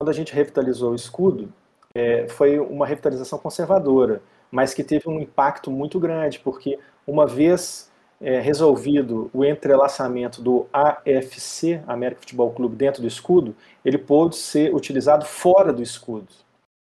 [0.01, 1.53] Quando a gente revitalizou o escudo,
[1.93, 7.91] é, foi uma revitalização conservadora, mas que teve um impacto muito grande, porque uma vez
[8.21, 14.73] é, resolvido o entrelaçamento do AFC, América Futebol Clube, dentro do escudo, ele pôde ser
[14.73, 16.29] utilizado fora do escudo.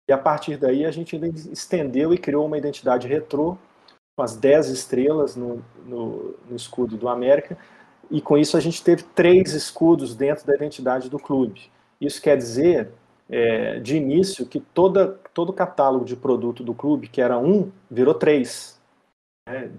[0.07, 1.15] E a partir daí a gente
[1.51, 3.57] estendeu e criou uma identidade retrô,
[4.15, 7.57] com as 10 estrelas no, no, no escudo do América,
[8.11, 11.71] e com isso a gente teve três escudos dentro da identidade do clube.
[12.01, 12.89] Isso quer dizer,
[13.29, 17.71] é, de início, que toda, todo o catálogo de produto do clube, que era um,
[17.89, 18.81] virou três.
[19.47, 19.71] Né?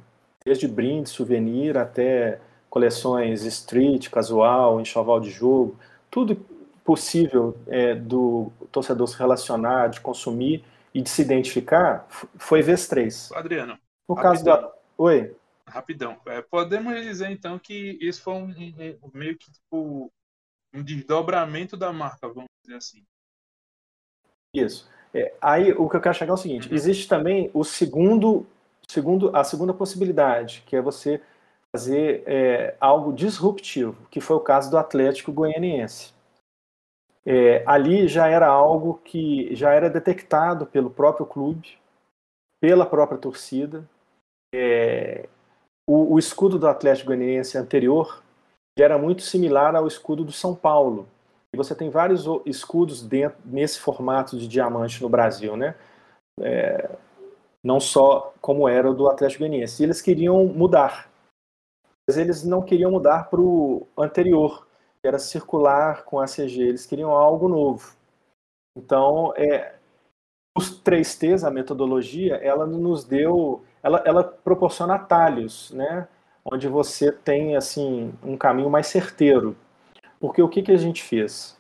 [0.44, 5.76] desde brinde, souvenir até coleções street, casual, enxoval de jogo,
[6.10, 6.36] tudo
[6.84, 12.06] possível é, do torcedor se relacionar, de consumir e de se identificar,
[12.36, 13.30] foi vez três.
[13.32, 13.78] Adriano.
[14.08, 14.72] No caso da.
[14.98, 15.34] Oi.
[15.66, 16.18] Rapidão.
[16.26, 20.12] É, podemos dizer então que isso foi um, um, um, meio que tipo
[20.74, 23.04] um desdobramento da marca, vamos dizer assim.
[24.54, 24.88] Isso.
[25.14, 26.74] É, aí o que eu quero chegar é o seguinte: uhum.
[26.74, 28.46] existe também o segundo
[28.88, 31.20] segundo, a segunda possibilidade, que é você
[31.74, 36.12] fazer é, algo disruptivo, que foi o caso do Atlético Goianiense.
[37.24, 41.78] É, ali já era algo que já era detectado pelo próprio clube,
[42.60, 43.88] pela própria torcida.
[44.54, 45.28] É,
[45.88, 48.21] o, o, escudo do Atlético Goianiense anterior
[48.78, 51.06] era muito similar ao escudo do São Paulo.
[51.52, 55.74] E você tem vários escudos dentro, nesse formato de diamante no Brasil, né?
[56.40, 56.90] É,
[57.62, 59.82] não só como era o do Atlético Goianiense.
[59.82, 61.10] Eles queriam mudar,
[62.08, 64.66] mas eles não queriam mudar para o anterior,
[65.00, 66.62] que era circular com a CG.
[66.62, 67.94] Eles queriam algo novo.
[68.74, 69.74] Então, é,
[70.56, 76.06] os três T's, a metodologia, ela nos deu ela, ela proporciona atalhos, né?
[76.44, 79.56] Onde você tem assim um caminho mais certeiro.
[80.20, 81.58] Porque o que, que a gente fez?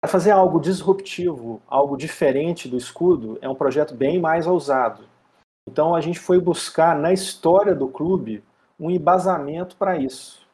[0.00, 5.04] Para fazer algo disruptivo, algo diferente do escudo, é um projeto bem mais ousado.
[5.68, 8.42] Então a gente foi buscar na história do clube
[8.78, 10.46] um embasamento para isso.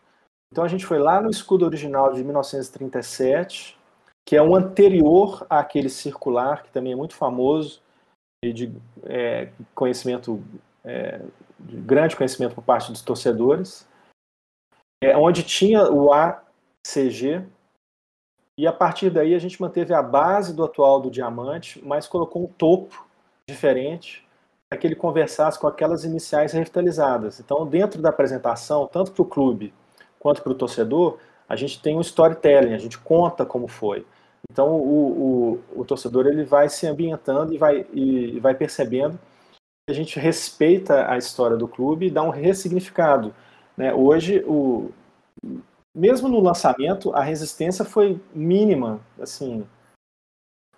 [0.52, 3.78] Então a gente foi lá no escudo original de 1937,
[4.26, 7.80] que é um anterior àquele circular, que também é muito famoso
[8.44, 8.72] e de
[9.04, 10.42] é, conhecimento,
[10.88, 11.20] é,
[11.60, 13.86] de grande conhecimento por parte dos torcedores,
[15.02, 17.44] é, onde tinha o ACG,
[18.56, 22.42] e a partir daí a gente manteve a base do atual do diamante, mas colocou
[22.44, 23.06] um topo
[23.48, 24.26] diferente
[24.68, 27.38] para que ele conversasse com aquelas iniciais revitalizadas.
[27.38, 29.72] Então, dentro da apresentação, tanto para o clube
[30.18, 34.04] quanto para o torcedor, a gente tem um storytelling, a gente conta como foi.
[34.50, 39.18] Então o, o, o torcedor ele vai se ambientando e vai, e vai percebendo
[39.90, 43.34] a gente respeita a história do clube e dá um ressignificado.
[43.76, 43.92] Né?
[43.94, 44.92] Hoje, o,
[45.94, 49.66] mesmo no lançamento, a resistência foi mínima, assim,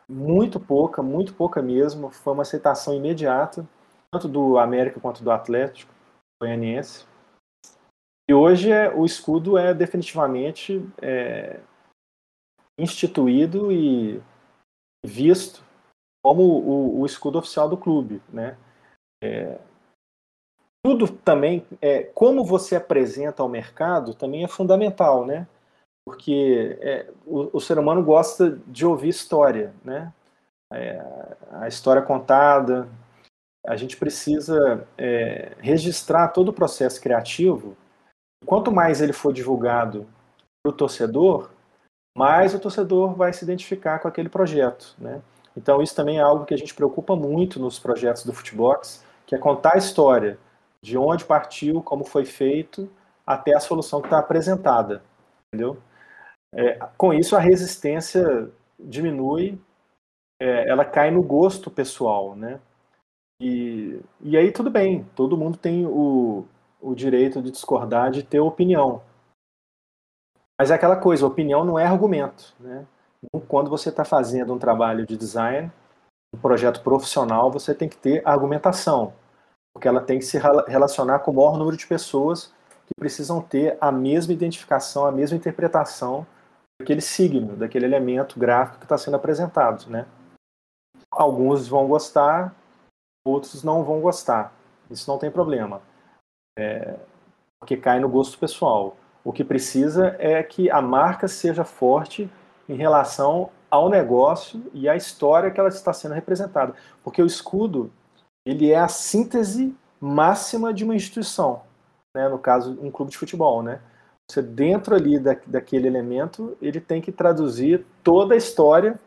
[0.09, 2.11] muito pouca, muito pouca mesmo.
[2.11, 3.67] Foi uma aceitação imediata,
[4.13, 5.93] tanto do América quanto do Atlético
[6.41, 7.05] Goianiense.
[8.29, 11.61] E hoje é, o escudo é definitivamente é,
[12.79, 14.23] instituído e
[15.05, 15.65] visto
[16.23, 18.57] como o, o escudo oficial do clube, né?
[19.23, 19.59] É,
[20.83, 25.47] tudo também, é, como você apresenta ao mercado, também é fundamental, né?
[26.07, 30.13] Porque é, o, o, ser humano gosta de ouvir história, né?
[30.73, 31.03] É,
[31.53, 32.89] a história contada.
[33.67, 37.77] A gente precisa é, registrar todo o processo criativo.
[38.47, 40.09] Quanto mais ele for divulgado
[40.63, 41.51] para o torcedor,
[42.17, 44.95] mais o torcedor vai se identificar com aquele projeto.
[44.99, 45.21] Né?
[45.55, 49.37] Então, isso também é algo que a gente preocupa muito nos projetos do Footbox, que
[49.37, 50.41] é contar a história
[50.83, 52.91] de onde partiu, como foi feito,
[53.25, 55.05] até a solução que está apresentada.
[55.47, 55.81] Entendeu?
[56.53, 59.57] É, com isso, a resistência diminui,
[60.43, 62.35] é, ela cai no gosto pessoal.
[62.35, 62.59] Né?
[63.41, 66.45] E, e aí, tudo bem, todo mundo tem o,
[66.81, 69.01] o direito de discordar, de ter opinião.
[70.59, 72.53] Mas é aquela coisa, opinião não é argumento.
[72.59, 72.85] Né?
[73.47, 75.71] Quando você está fazendo um trabalho de design,
[76.35, 79.13] um projeto profissional, você tem que ter argumentação,
[79.75, 80.39] porque ela tem que se
[80.69, 82.53] relacionar com o maior número de pessoas
[82.87, 86.27] que precisam ter a mesma identificação, a mesma interpretação
[86.81, 89.89] daquele signo, daquele elemento gráfico que está sendo apresentado.
[89.89, 90.07] Né?
[91.11, 92.55] Alguns vão gostar,
[93.25, 94.53] outros não vão gostar.
[94.91, 95.81] Isso não tem problema,
[96.59, 96.97] é,
[97.61, 98.97] porque cai no gosto pessoal.
[99.23, 102.31] O que precisa é que a marca seja forte
[102.69, 106.75] em relação ao negócio e à história que ela está sendo representada.
[107.05, 107.93] Porque o escudo,
[108.45, 111.63] ele é a síntese máxima de uma instituição,
[112.15, 112.29] né?
[112.29, 113.63] no caso, um clube de futebol.
[113.63, 113.81] Né?
[114.29, 118.99] Você, dentro ali da, daquele elemento, ele tem que traduzir toda a história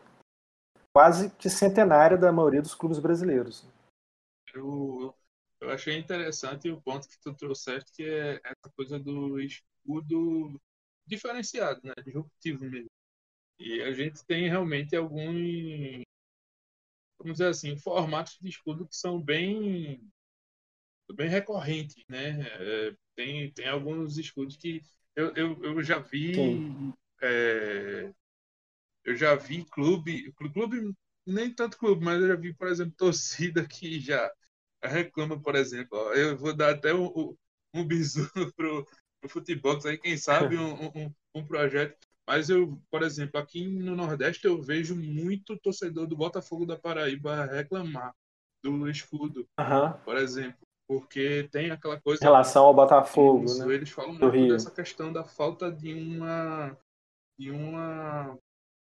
[0.94, 3.66] quase que centenária da maioria dos clubes brasileiros.
[4.54, 5.12] Eu,
[5.60, 10.60] eu achei interessante o ponto que tu trouxeste, que é essa coisa do escudo
[11.04, 11.94] diferenciado, né?
[12.04, 12.90] disruptivo mesmo.
[13.58, 16.02] E a gente tem realmente alguns,
[17.18, 20.00] vamos dizer assim, formatos de escudo que são bem,
[21.14, 22.40] bem recorrentes, né?
[22.42, 24.82] É, tem, tem alguns escudos que
[25.14, 26.34] eu, eu, eu já vi,
[27.22, 28.12] é,
[29.04, 30.94] eu já vi clube, clube
[31.26, 34.30] nem tanto clube, mas eu já vi, por exemplo, torcida que já
[34.82, 37.36] reclama, por exemplo, ó, eu vou dar até um,
[37.72, 38.86] um bisu pro,
[39.22, 41.96] no futebol, aí quem sabe um, um, um, projeto.
[42.26, 47.44] Mas eu, por exemplo, aqui no Nordeste eu vejo muito torcedor do Botafogo da Paraíba
[47.44, 48.14] reclamar
[48.62, 49.92] do escudo, uhum.
[50.04, 52.22] por exemplo, porque tem aquela coisa.
[52.22, 53.74] Em relação ao Botafogo, isso, né?
[53.74, 54.48] Eles falam muito Rio.
[54.48, 56.76] dessa questão da falta de uma
[57.38, 58.38] de uma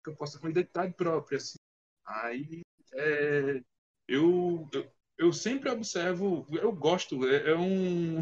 [0.03, 1.59] que eu posso uma identidade própria, assim.
[2.05, 2.61] Aí
[2.93, 3.61] é,
[4.07, 8.21] eu, eu eu sempre observo, eu gosto, é, é um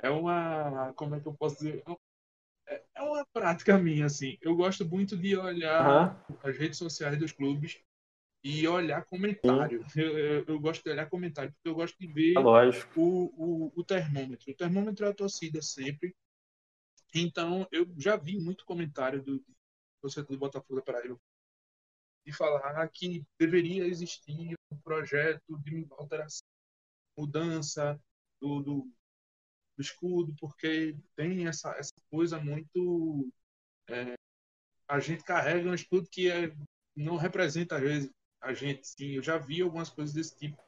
[0.00, 0.92] é uma.
[0.94, 1.82] Como é que eu posso dizer?
[3.00, 4.36] É, uma prática minha, assim.
[4.40, 6.36] Eu gosto muito de olhar uhum.
[6.42, 7.80] as redes sociais dos clubes
[8.44, 9.84] e olhar comentário.
[9.96, 12.40] Eu, eu, eu, gosto de olhar comentário, porque eu gosto de ver é
[12.96, 14.52] o, o, o, termômetro.
[14.52, 16.14] O termômetro é a torcida sempre.
[17.14, 19.42] Então, eu já vi muito comentário do
[20.00, 21.18] torcedor do Botafogo da Paraíba
[22.24, 26.46] de falar que deveria existir um projeto de alteração,
[27.16, 27.98] mudança
[28.40, 28.92] do, do
[29.80, 33.32] do escudo, porque tem essa, essa coisa muito.
[33.88, 34.14] É,
[34.86, 36.54] a gente carrega um escudo que é,
[36.94, 38.10] não representa, às vezes,
[38.40, 38.86] a gente.
[38.86, 40.62] Sim, eu já vi algumas coisas desse tipo.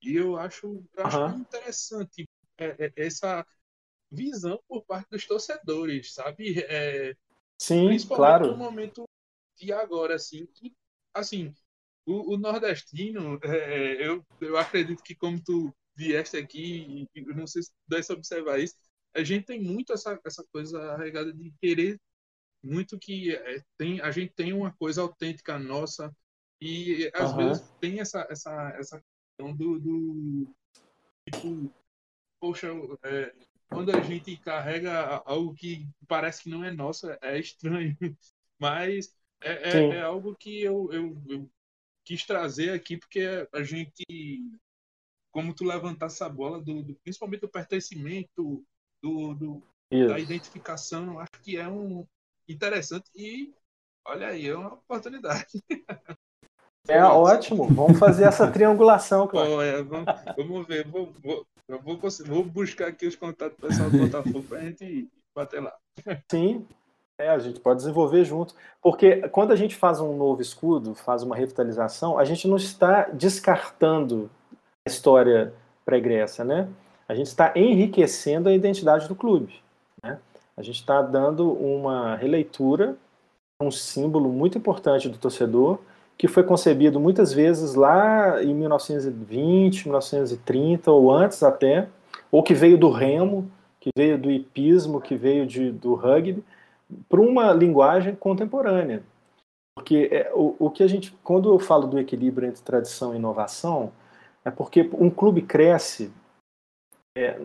[0.00, 1.38] E eu acho, eu acho uhum.
[1.40, 2.24] interessante
[2.58, 3.44] é, é, essa
[4.10, 6.60] visão por parte dos torcedores, sabe?
[6.60, 7.16] É,
[7.58, 8.46] Sim, principalmente claro.
[8.52, 9.04] no momento
[9.56, 10.72] de agora, assim, que,
[11.14, 11.54] assim,
[12.04, 17.62] o, o nordestino, é, eu, eu acredito que como tu vieste aqui, e não sei
[17.62, 18.74] se deve observar isso,
[19.14, 22.00] a gente tem muito essa, essa coisa regada de querer
[22.62, 26.14] muito que é, tem, a gente tem uma coisa autêntica nossa
[26.60, 27.36] e às uhum.
[27.48, 29.02] vezes tem essa, essa, essa
[29.36, 30.54] questão do, do
[31.28, 31.74] tipo,
[32.40, 32.68] poxa,
[33.02, 33.34] é,
[33.68, 37.96] quando a gente carrega algo que parece que não é nosso, é estranho.
[38.60, 41.50] Mas é, é, é algo que eu, eu, eu,
[42.04, 44.04] quis trazer aqui, porque a gente,
[45.32, 48.62] como tu levantar essa bola, do, do principalmente do pertencimento,
[49.02, 52.06] do, do da identificação, acho que é um
[52.48, 53.52] interessante e
[54.06, 55.62] olha aí, é uma oportunidade.
[56.88, 59.52] É ótimo, vamos fazer essa triangulação, claro.
[59.52, 60.04] Oh, é, vamos,
[60.36, 64.58] vamos, ver, vou, vou, vou, vou buscar aqui os contatos do pessoal do Botafogo para
[64.58, 65.72] a gente bater lá.
[66.28, 66.66] Sim,
[67.16, 68.56] é, a gente pode desenvolver junto.
[68.82, 73.04] Porque quando a gente faz um novo escudo, faz uma revitalização, a gente não está
[73.10, 74.28] descartando
[74.86, 75.52] história
[75.84, 76.68] pregressa, né?
[77.08, 79.60] A gente está enriquecendo a identidade do clube.
[80.02, 80.18] Né?
[80.56, 82.96] A gente está dando uma releitura,
[83.60, 85.78] um símbolo muito importante do torcedor,
[86.16, 91.88] que foi concebido muitas vezes lá em 1920, 1930 ou antes até,
[92.30, 96.44] ou que veio do remo, que veio do hipismo, que veio de, do rugby,
[97.08, 99.02] para uma linguagem contemporânea.
[99.74, 103.16] Porque é, o, o que a gente, quando eu falo do equilíbrio entre tradição e
[103.16, 103.92] inovação,
[104.44, 106.12] é porque um clube cresce
[107.16, 107.40] é,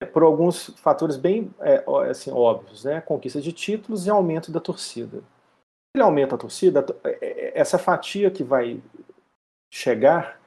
[0.00, 3.00] é por alguns fatores bem é, assim, óbvios, né?
[3.00, 5.22] Conquista de títulos e aumento da torcida
[5.96, 8.82] ele aumenta a torcida, é, é, essa fatia que vai
[9.72, 10.38] chegar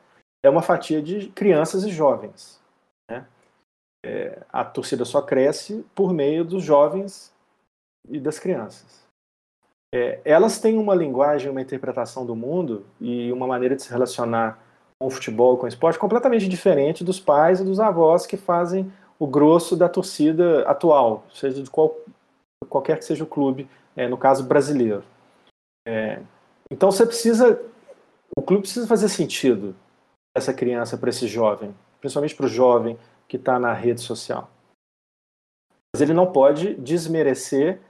[0.43, 2.61] é uma fatia de crianças e jovens.
[3.09, 3.27] Né?
[4.05, 7.34] É, a torcida só cresce por meio dos jovens
[8.07, 9.07] e das crianças.
[9.93, 14.63] É, elas têm uma linguagem, uma interpretação do mundo e uma maneira de se relacionar
[15.00, 18.91] com o futebol, com o esporte, completamente diferente dos pais e dos avós que fazem
[19.18, 21.97] o grosso da torcida atual, seja de qual,
[22.68, 25.04] qualquer que seja o clube, é, no caso brasileiro.
[25.88, 26.22] É,
[26.70, 27.62] então você precisa,
[28.36, 29.76] o clube precisa fazer sentido
[30.36, 32.97] essa criança para esse jovem, principalmente para o jovem
[33.28, 34.50] que está na rede social.
[35.93, 37.82] Mas ele não pode desmerecer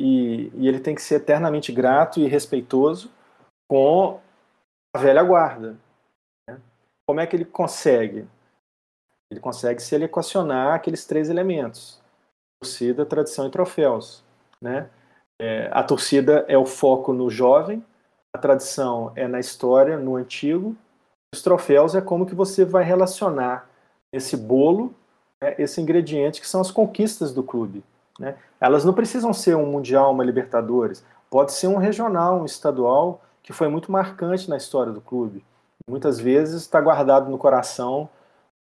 [0.00, 3.10] e, e, ele tem que ser eternamente grato e respeitoso
[3.68, 4.20] com
[4.94, 5.76] a velha guarda.
[7.06, 8.26] Como é que ele consegue?
[9.30, 12.00] Ele consegue se ele equacionar aqueles três elementos:
[12.60, 14.22] torcida, tradição e troféus.
[14.60, 14.88] Né?
[15.40, 17.84] É, a torcida é o foco no jovem,
[18.34, 20.76] a tradição é na história, no antigo.
[21.34, 23.68] Os troféus é como que você vai relacionar
[24.12, 24.94] esse bolo,
[25.42, 27.82] né, esse ingrediente que são as conquistas do clube.
[28.18, 28.36] Né?
[28.60, 31.04] Elas não precisam ser um mundial, uma Libertadores.
[31.30, 35.42] Pode ser um regional, um estadual, que foi muito marcante na história do clube.
[35.88, 38.08] Muitas vezes está guardado no coração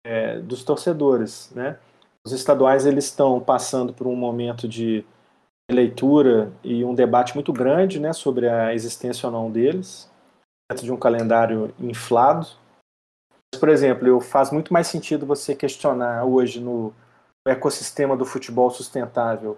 [0.04, 1.52] é, dos torcedores.
[1.56, 1.78] Né?
[2.26, 5.06] Os estaduais eles estão passando por um momento de
[5.72, 10.12] leitura e um debate muito grande né, sobre a existência ou não deles,
[10.70, 12.48] dentro de um calendário inflado.
[13.60, 16.94] Por exemplo, eu, faz muito mais sentido você questionar hoje no
[17.48, 19.58] ecossistema do futebol sustentável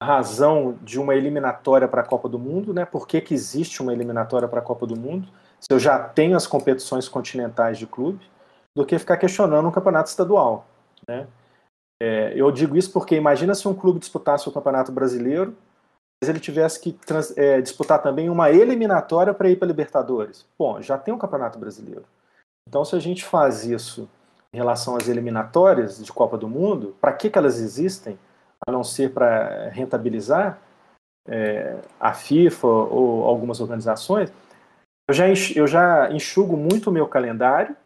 [0.00, 2.84] a razão de uma eliminatória para a Copa do Mundo, né?
[2.84, 5.28] Por que, que existe uma eliminatória para a Copa do Mundo?
[5.62, 8.28] Se eu já tenho as competições continentais de clube,
[8.76, 10.66] do que ficar questionando um campeonato estadual,
[11.06, 11.28] né?
[12.02, 15.56] É, eu digo isso porque imagina se um clube disputasse o Campeonato Brasileiro,
[16.20, 20.44] mas ele tivesse que trans, é, disputar também uma eliminatória para ir para Libertadores.
[20.58, 22.04] Bom, já tem um Campeonato Brasileiro.
[22.68, 24.08] Então, se a gente faz isso
[24.52, 28.18] em relação às eliminatórias de Copa do Mundo, para que, que elas existem,
[28.66, 30.58] a não ser para rentabilizar
[31.28, 34.32] é, a FIFA ou algumas organizações,
[35.12, 37.76] eu já, eu já enxugo muito o meu calendário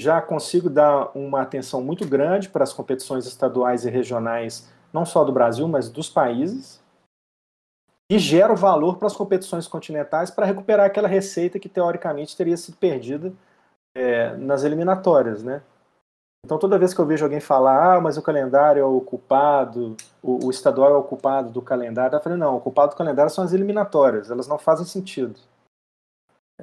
[0.00, 5.24] já consigo dar uma atenção muito grande para as competições estaduais e regionais, não só
[5.24, 6.80] do Brasil, mas dos países,
[8.10, 12.76] e gero valor para as competições continentais para recuperar aquela receita que teoricamente teria sido
[12.76, 13.32] perdida
[13.94, 15.62] é, nas eliminatórias, né?
[16.46, 19.96] Então toda vez que eu vejo alguém falar, ah, mas o calendário é o culpado,
[20.22, 23.30] o, o estadual é o culpado do calendário, eu falei, não, o culpado do calendário
[23.30, 25.40] são as eliminatórias, elas não fazem sentido.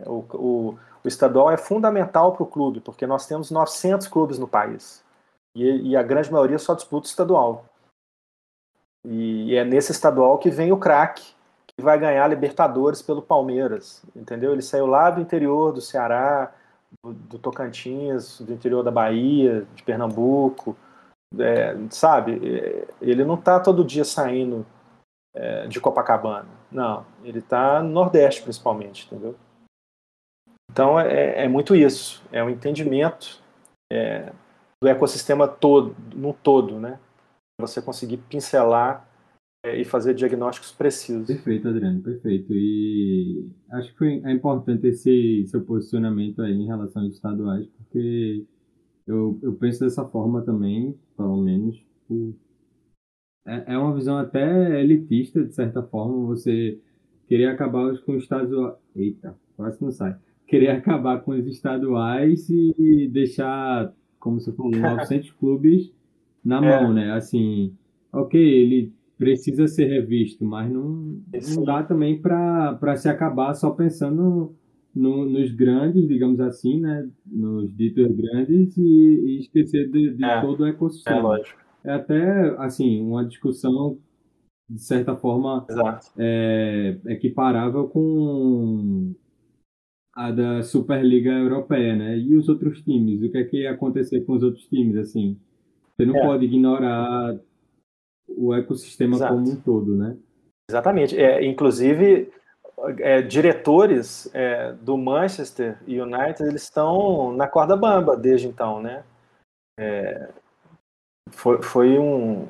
[0.06, 4.48] O, o, o estadual é fundamental para o clube, porque nós temos 900 clubes no
[4.48, 5.04] país.
[5.56, 7.66] E, e a grande maioria só disputa o estadual.
[9.06, 11.36] E, e é nesse estadual que vem o craque,
[11.68, 14.04] que vai ganhar Libertadores pelo Palmeiras.
[14.16, 14.52] Entendeu?
[14.52, 16.52] Ele saiu lá do interior do Ceará,
[17.04, 20.76] do Tocantins, do interior da Bahia, de Pernambuco,
[21.40, 22.42] é, sabe?
[22.44, 24.66] É, ele não está todo dia saindo
[25.34, 27.06] é, de Copacabana, não.
[27.24, 29.36] Ele está no Nordeste, principalmente, entendeu?
[30.76, 33.42] Então é, é muito isso, é um entendimento
[33.90, 34.34] é,
[34.84, 37.00] do ecossistema todo, no todo, né?
[37.62, 39.10] Você conseguir pincelar
[39.66, 41.28] é, e fazer diagnósticos precisos.
[41.28, 42.52] Perfeito, Adriano, perfeito.
[42.54, 48.46] E acho que foi, é importante esse seu posicionamento aí em relação aos estaduais, porque
[49.08, 51.78] eu, eu penso dessa forma também, pelo menos.
[51.78, 52.36] Tipo,
[53.48, 56.78] é, é uma visão até elitista, de certa forma, você
[57.30, 58.76] querer acabar com os estaduais.
[58.94, 60.20] Eita, quase não sai.
[60.48, 65.92] Querer acabar com os estaduais e deixar, como você falou, 900 clubes
[66.44, 66.82] na é.
[66.82, 67.12] mão, né?
[67.14, 67.74] Assim,
[68.14, 71.20] ok, ele precisa ser revisto, mas não,
[71.56, 74.54] não dá também para se acabar só pensando
[74.96, 77.08] no, nos grandes, digamos assim, né?
[77.26, 81.18] Nos ditos grandes e, e esquecer de, de é, todo o ecossistema.
[81.18, 81.60] É lógico.
[81.84, 83.98] É até, assim, uma discussão,
[84.70, 85.66] de certa forma,
[86.18, 89.14] é, equiparável com
[90.16, 92.18] a da Superliga Europeia, né?
[92.18, 93.22] E os outros times?
[93.22, 95.38] O que é que ia acontecer com os outros times, assim?
[95.96, 96.22] Você não é.
[96.22, 97.38] pode ignorar
[98.28, 99.34] o ecossistema Exato.
[99.34, 100.18] como um todo, né?
[100.70, 101.18] Exatamente.
[101.18, 102.32] É, inclusive,
[103.00, 109.04] é, diretores é, do Manchester United eles estão na corda bamba desde então, né?
[109.78, 110.30] É,
[111.30, 112.48] foi, foi um,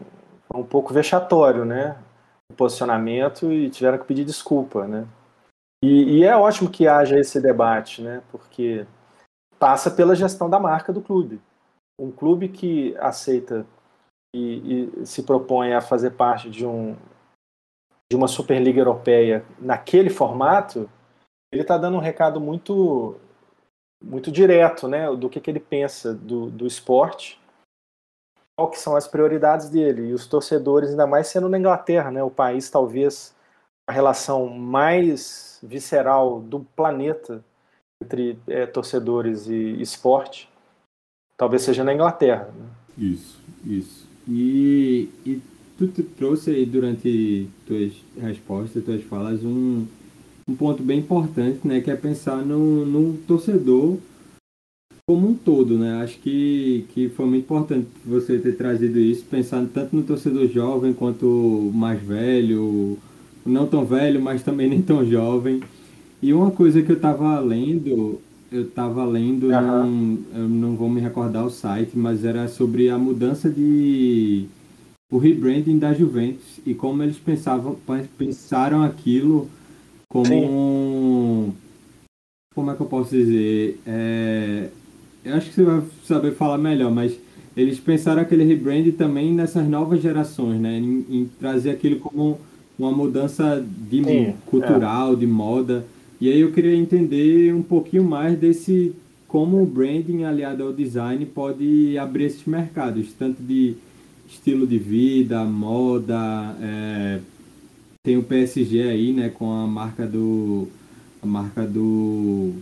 [0.53, 1.97] um pouco vexatório, né?
[2.51, 5.07] O posicionamento e tiveram que pedir desculpa, né?
[5.83, 8.23] E, e, é ótimo que haja esse debate, né?
[8.31, 8.85] Porque
[9.59, 11.41] passa pela gestão da marca do clube.
[11.99, 13.65] Um clube que aceita
[14.35, 16.95] e, e se propõe a fazer parte de um
[18.09, 20.87] de uma Superliga Europeia naquele formato,
[21.51, 23.15] ele está dando um recado muito
[24.03, 27.41] muito direto, né, do que, que ele pensa do, do esporte,
[28.55, 32.21] qual que são as prioridades dele e os torcedores, ainda mais sendo na Inglaterra, né,
[32.21, 33.35] o país talvez
[33.87, 37.43] a relação mais visceral do planeta
[38.01, 40.49] entre é, torcedores e esporte,
[41.37, 42.51] talvez seja na Inglaterra.
[42.57, 42.65] Né?
[42.97, 44.07] Isso, isso.
[44.27, 45.41] E, e
[45.77, 45.87] tu,
[46.17, 49.85] trouxe aí durante tuas respostas, tuas falas, um,
[50.47, 51.81] um ponto bem importante, né?
[51.81, 53.97] Que é pensar no, no torcedor
[55.07, 56.01] como um todo, né?
[56.01, 60.93] Acho que, que foi muito importante você ter trazido isso, pensando tanto no torcedor jovem
[60.93, 62.97] quanto mais velho,
[63.45, 65.61] não tão velho, mas também nem tão jovem.
[66.21, 68.19] E uma coisa que eu estava lendo
[68.51, 70.17] eu estava lendo, uhum.
[70.33, 74.45] eu não vou me recordar o site, mas era sobre a mudança de
[75.11, 77.77] o rebranding da Juventus e como eles pensavam,
[78.17, 79.49] pensaram aquilo
[80.09, 81.53] como
[82.53, 83.79] como é que eu posso dizer?
[83.85, 84.69] É,
[85.23, 87.17] eu acho que você vai saber falar melhor, mas
[87.55, 90.77] eles pensaram aquele rebranding também nessas novas gerações, né?
[90.77, 92.39] Em, em trazer aquilo como
[92.77, 95.15] uma mudança de Sim, cultural, é.
[95.15, 95.85] de moda.
[96.19, 98.93] E aí eu queria entender um pouquinho mais desse
[99.27, 103.75] como o branding aliado ao design pode abrir esses mercados, tanto de
[104.27, 107.19] estilo de vida, moda, é,
[108.03, 110.67] tem o PSG aí, né, com a marca do
[111.21, 112.53] a marca do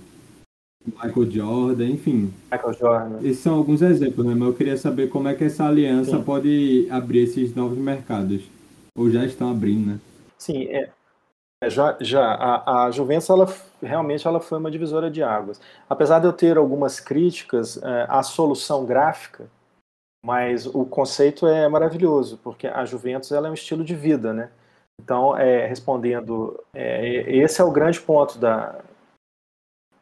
[0.86, 2.32] Michael Jordan, enfim.
[2.52, 3.20] Michael Jordan.
[3.24, 4.34] Esses são alguns exemplos, né?
[4.34, 6.24] Mas eu queria saber como é que essa aliança Sim.
[6.24, 8.42] pode abrir esses novos mercados.
[8.96, 10.00] Ou já estão abrindo, né?
[10.38, 10.90] Sim, é,
[11.64, 13.46] é, já, já a, a Juventus ela
[13.82, 15.60] realmente ela foi uma divisora de águas.
[15.90, 19.50] Apesar de eu ter algumas críticas é, à solução gráfica,
[20.26, 24.50] mas o conceito é maravilhoso, porque a Juventus ela é um estilo de vida, né?
[25.02, 28.80] Então, é, respondendo, é, esse é o grande ponto da,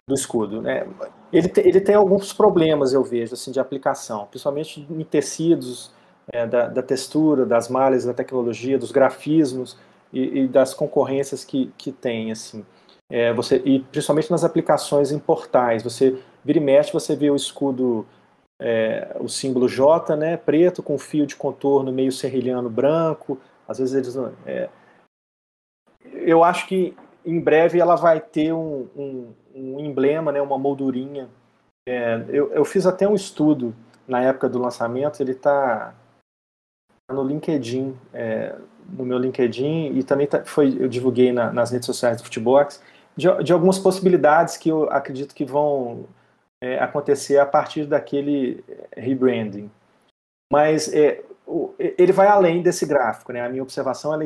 [0.07, 0.61] do escudo.
[0.61, 0.87] Né?
[1.31, 5.91] Ele, te, ele tem alguns problemas, eu vejo, assim, de aplicação, principalmente em tecidos,
[6.32, 9.78] é, da, da textura, das malhas, da tecnologia, dos grafismos
[10.11, 12.65] e, e das concorrências que, que tem, assim.
[13.09, 17.36] É, você, e principalmente nas aplicações em portais, você vira e mexe, você vê o
[17.36, 18.05] escudo,
[18.59, 23.95] é, o símbolo J, né, preto, com fio de contorno meio serrilhano branco, às vezes
[23.95, 24.34] eles...
[24.45, 24.69] É,
[26.13, 26.95] eu acho que
[27.26, 31.30] em breve ela vai ter um, um, um emblema, né, uma moldurinha.
[31.88, 33.76] É, eu, eu fiz até um estudo
[34.07, 35.93] na época do lançamento, ele está
[37.12, 38.55] no LinkedIn, é,
[38.89, 42.82] no meu LinkedIn e também tá, foi, eu divulguei na, nas redes sociais do Futebox,
[43.16, 46.05] de, de, algumas possibilidades que eu acredito que vão
[46.62, 48.64] é, acontecer a partir daquele
[48.95, 49.70] rebranding.
[50.51, 53.41] Mas é, o, ele vai além desse gráfico, né?
[53.41, 54.26] A minha observação é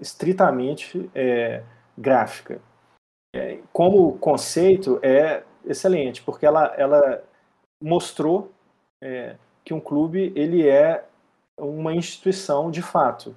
[0.00, 1.62] estritamente é,
[1.96, 2.60] gráfica.
[3.34, 7.22] É, como conceito, é excelente, porque ela, ela
[7.82, 8.52] mostrou
[9.02, 11.04] é, que um clube ele é
[11.58, 13.34] uma instituição de fato.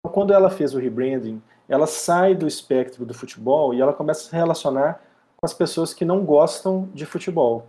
[0.00, 4.20] Então, quando ela fez o rebranding, ela sai do espectro do futebol e ela começa
[4.20, 5.02] a se relacionar
[5.36, 7.66] com as pessoas que não gostam de futebol.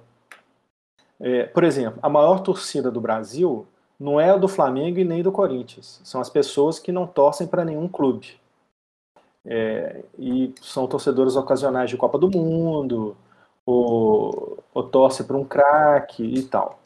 [1.19, 3.67] É, por exemplo, a maior torcida do Brasil
[3.99, 6.01] não é a do Flamengo e nem do Corinthians.
[6.03, 8.39] São as pessoas que não torcem para nenhum clube.
[9.45, 13.15] É, e são torcedores ocasionais de Copa do Mundo,
[13.65, 16.80] ou, ou torce para um craque e tal.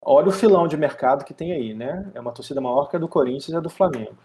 [0.00, 2.10] Olha o filão de mercado que tem aí, né?
[2.14, 4.16] É uma torcida maior que a do Corinthians e a do Flamengo.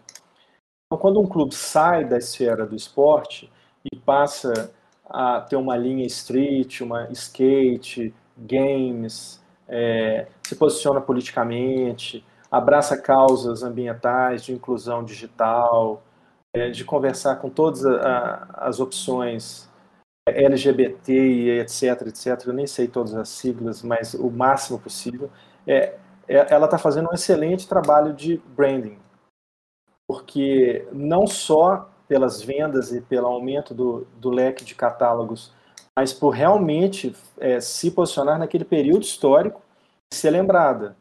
[0.86, 3.50] Então, quando um clube sai da esfera do esporte
[3.84, 4.72] e passa
[5.06, 14.44] a ter uma linha street, uma skate, games, é, se posiciona politicamente, abraça causas ambientais,
[14.44, 16.02] de inclusão digital,
[16.54, 19.68] é, de conversar com todas a, as opções
[20.28, 22.46] é, LGBT e etc, etc.
[22.46, 25.30] Eu nem sei todas as siglas, mas o máximo possível.
[25.66, 25.96] É,
[26.28, 28.98] é ela está fazendo um excelente trabalho de branding,
[30.06, 35.52] porque não só pelas vendas e pelo aumento do, do leque de catálogos,
[35.96, 39.62] mas por realmente é, se posicionar naquele período histórico
[40.12, 40.96] e ser lembrada.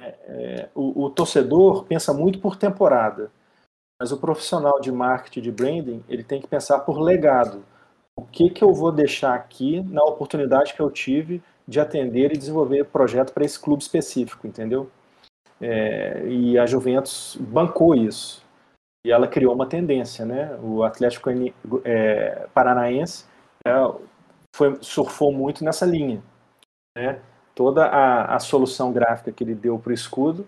[0.00, 3.30] É, é, o, o, torcedor pensa muito por temporada,
[4.00, 7.64] mas o profissional de marketing de branding ele tem que pensar por legado.
[8.18, 12.38] O que, que eu vou deixar aqui na oportunidade que eu tive de atender e
[12.38, 14.90] desenvolver projeto para esse clube específico, entendeu?
[15.60, 18.44] É, e a Juventus bancou isso.
[19.04, 20.56] E ela criou uma tendência, né?
[20.62, 21.30] O Atlético
[21.84, 23.24] é, Paranaense
[23.66, 23.72] é,
[24.54, 26.22] foi, surfou muito nessa linha,
[26.96, 27.20] né?
[27.56, 30.46] toda a, a solução gráfica que ele deu para o escudo,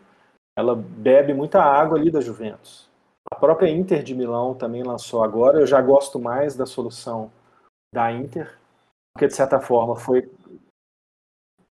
[0.57, 2.87] ela bebe muita água ali da Juventus.
[3.33, 5.59] A própria Inter de Milão também lançou agora.
[5.59, 7.33] Eu já gosto mais da solução
[7.95, 8.59] da Inter,
[9.14, 10.31] porque de certa forma foi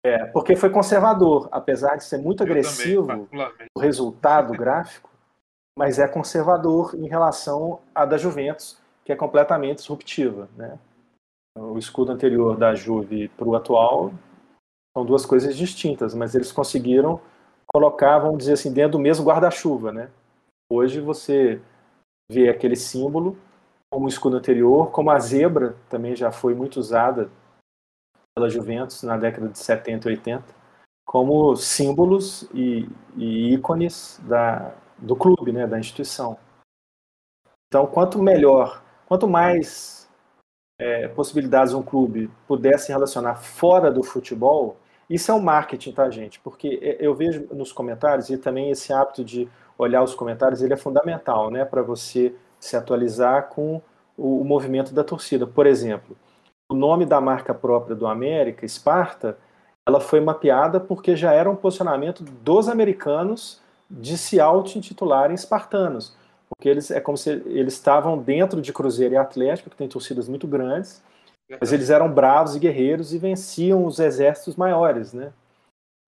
[0.05, 3.29] é, porque foi conservador, apesar de ser muito Eu agressivo também,
[3.75, 5.09] o resultado gráfico,
[5.79, 10.79] mas é conservador em relação à da Juventus, que é completamente disruptiva, né?
[11.57, 14.13] O escudo anterior da Juve para o atual
[14.95, 17.21] são duas coisas distintas, mas eles conseguiram
[17.67, 20.11] colocar, vamos dizer assim, dentro do mesmo guarda-chuva, né?
[20.71, 21.61] Hoje você
[22.31, 23.39] vê aquele símbolo
[23.91, 27.31] como o escudo anterior, como a zebra também já foi muito usada
[28.35, 30.45] pela Juventus na década de 70 e 80,
[31.07, 36.37] como símbolos e, e ícones da, do clube, né, da instituição.
[37.69, 40.11] Então, quanto melhor, quanto mais
[40.79, 44.77] é, possibilidades um clube pudesse relacionar fora do futebol,
[45.09, 46.41] isso é um marketing, tá, gente?
[46.41, 50.77] Porque eu vejo nos comentários, e também esse hábito de olhar os comentários, ele é
[50.77, 53.83] fundamental, né, para você se atualizar com
[54.17, 55.47] o, o, movimento da torcida.
[55.47, 56.17] Por exemplo,
[56.71, 59.39] o nome da marca própria do América, Esparta,
[59.87, 63.61] ela foi mapeada porque já era um posicionamento dos americanos
[63.91, 66.17] de se auto-intitularem espartanos.
[66.49, 70.29] Porque eles é como se eles estavam dentro de Cruzeiro e Atlético, que tem torcidas
[70.29, 71.03] muito grandes,
[71.61, 75.33] mas eles eram bravos e guerreiros e venciam os exércitos maiores, né?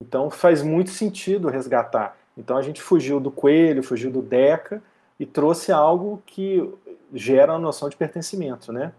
[0.03, 2.17] Então faz muito sentido resgatar.
[2.37, 4.83] Então a gente fugiu do coelho, fugiu do Deca
[5.19, 6.71] e trouxe algo que
[7.13, 8.93] gera a noção de pertencimento, né?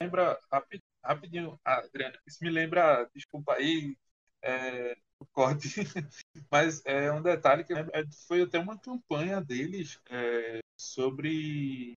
[0.00, 0.82] Lembra rapidinho,
[1.64, 3.96] Adriana, isso me lembra, desculpa aí,
[4.42, 5.68] é, o corte,
[6.50, 7.86] mas é um detalhe que é,
[8.26, 11.94] foi até uma campanha deles é, sobre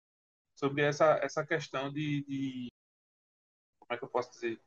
[0.56, 2.68] sobre essa essa questão de, de
[3.80, 4.60] como é que eu posso dizer?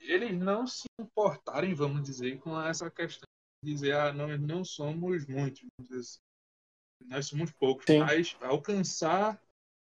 [0.00, 3.26] Eles não se importarem, vamos dizer, com essa questão
[3.64, 6.20] de dizer, ah, nós não somos muitos, assim.
[7.06, 7.98] nós somos poucos, Sim.
[8.00, 9.42] mas alcançar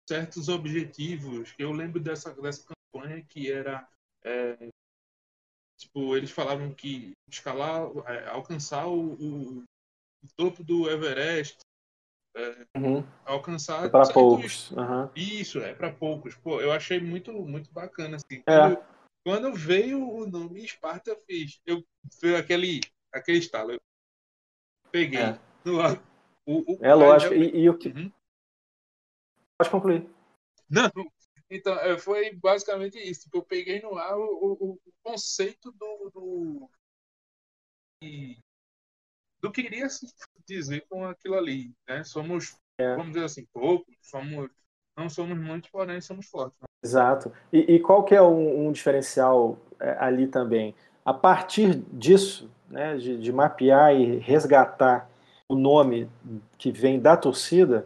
[0.07, 1.53] certos objetivos.
[1.57, 2.72] Eu lembro dessa, dessa
[3.27, 3.87] que era
[4.23, 4.69] é,
[5.77, 9.63] tipo, eles falavam que escalar, é, alcançar o, o,
[10.23, 11.57] o, topo do Everest
[12.35, 13.03] é, uhum.
[13.25, 14.71] alcançar é para poucos.
[14.71, 15.09] Uhum.
[15.15, 16.35] Isso, é para poucos.
[16.35, 18.17] Pô, eu achei muito, muito bacana.
[18.17, 18.37] Assim.
[18.37, 18.41] É.
[18.43, 18.83] Quando,
[19.25, 21.59] quando, veio o nome Esparta, eu fiz.
[21.65, 21.83] Eu
[22.19, 22.81] fiz aquele,
[23.11, 23.73] aquele estalo.
[23.73, 23.81] Eu
[24.91, 25.21] peguei.
[25.21, 25.79] É, no,
[26.45, 27.33] o, o, é lógico.
[27.33, 27.89] E, e, o que.
[27.89, 28.11] Uhum.
[29.57, 30.09] Pode concluir.
[30.69, 30.89] Não,
[31.55, 33.23] então, é, foi basicamente isso.
[33.23, 36.69] Tipo, eu peguei no ar o, o, o conceito do, do,
[39.41, 40.07] do que iria se
[40.47, 41.71] dizer com aquilo ali.
[41.87, 42.03] Né?
[42.03, 42.95] Somos, é.
[42.95, 44.49] vamos dizer assim, poucos, somos,
[44.97, 46.57] não somos muitos, porém somos fortes.
[46.59, 46.67] Né?
[46.83, 47.31] Exato.
[47.51, 50.73] E, e, qual que é um, um diferencial é, ali também?
[51.05, 55.09] A partir disso, né, de, de mapear e resgatar
[55.47, 56.09] o nome
[56.57, 57.85] que vem da torcida,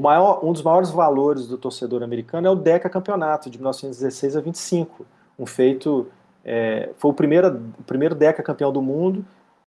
[0.00, 4.40] maior, um dos maiores valores do torcedor americano é o Deca Campeonato, de 1916 a
[4.40, 5.06] 25,
[5.38, 6.06] um feito
[6.44, 9.24] é, foi o primeiro, primeiro Deca campeão do mundo,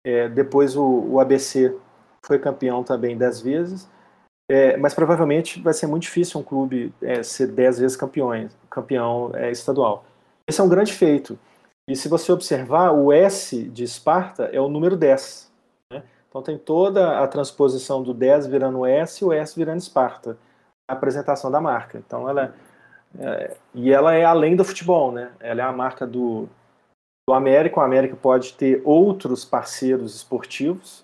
[0.03, 1.75] é, depois o, o, ABC
[2.25, 3.89] foi campeão também dez vezes,
[4.49, 8.31] é, mas provavelmente vai ser muito difícil um clube é, ser dez vezes campeão,
[8.69, 10.05] campeão é, estadual.
[10.47, 11.37] Esse é um grande feito.
[11.87, 15.48] E se você observar, o S de Esparta é o número 10.
[16.29, 20.37] Então tem toda a transposição do 10 virando S e o S virando Esparta,
[20.87, 21.97] a apresentação da marca.
[21.97, 22.53] Então ela
[23.17, 25.31] é, e ela é além do futebol, né?
[25.39, 26.47] Ela é a marca do,
[27.27, 27.79] do América.
[27.79, 31.03] O América pode ter outros parceiros esportivos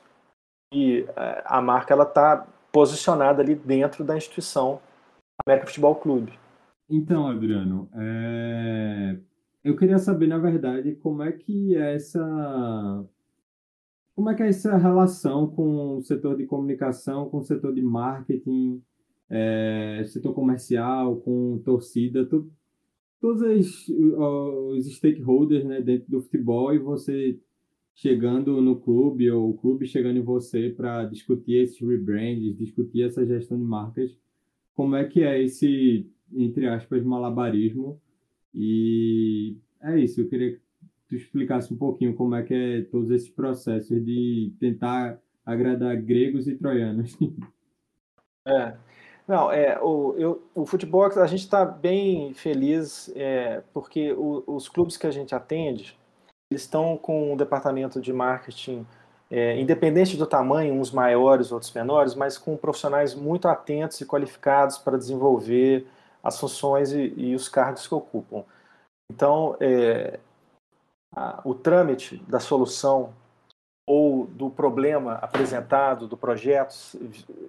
[0.71, 4.80] e é, a marca ela está posicionada ali dentro da instituição
[5.45, 6.38] América Futebol Clube.
[6.89, 9.17] Então, Adriano, é...
[9.63, 13.05] eu queria saber, na verdade, como é que é essa
[14.16, 17.82] como é que é essa relação com o setor de comunicação, com o setor de
[17.82, 18.82] marketing,
[19.30, 22.49] é, setor comercial, com torcida, tu,
[23.20, 27.38] todos os, os stakeholders né, dentro do futebol e você
[27.93, 33.26] chegando no clube ou o clube chegando em você para discutir esses rebrands, discutir essa
[33.26, 34.18] gestão de marcas,
[34.74, 37.99] como é que é esse, entre aspas, malabarismo?
[38.53, 40.64] E é isso, eu queria que
[41.18, 46.47] tu explicasse um pouquinho como é que é todos esses processos de tentar agradar gregos
[46.47, 47.18] e troianos.
[48.47, 48.78] É,
[49.28, 54.70] não, é, o, eu, o futebol, a gente está bem feliz é, porque o, os
[54.70, 55.97] clubes que a gente atende,
[56.51, 58.86] eles estão com um departamento de marketing,
[59.32, 64.78] é, independente do tamanho, uns maiores, outros menores, mas com profissionais muito atentos e qualificados
[64.78, 65.88] para desenvolver
[66.24, 68.43] as funções e, e os cargos que ocupam.
[69.11, 70.20] Então, é,
[71.16, 73.13] a, o trâmite da solução
[73.88, 76.74] ou do problema apresentado, do projeto,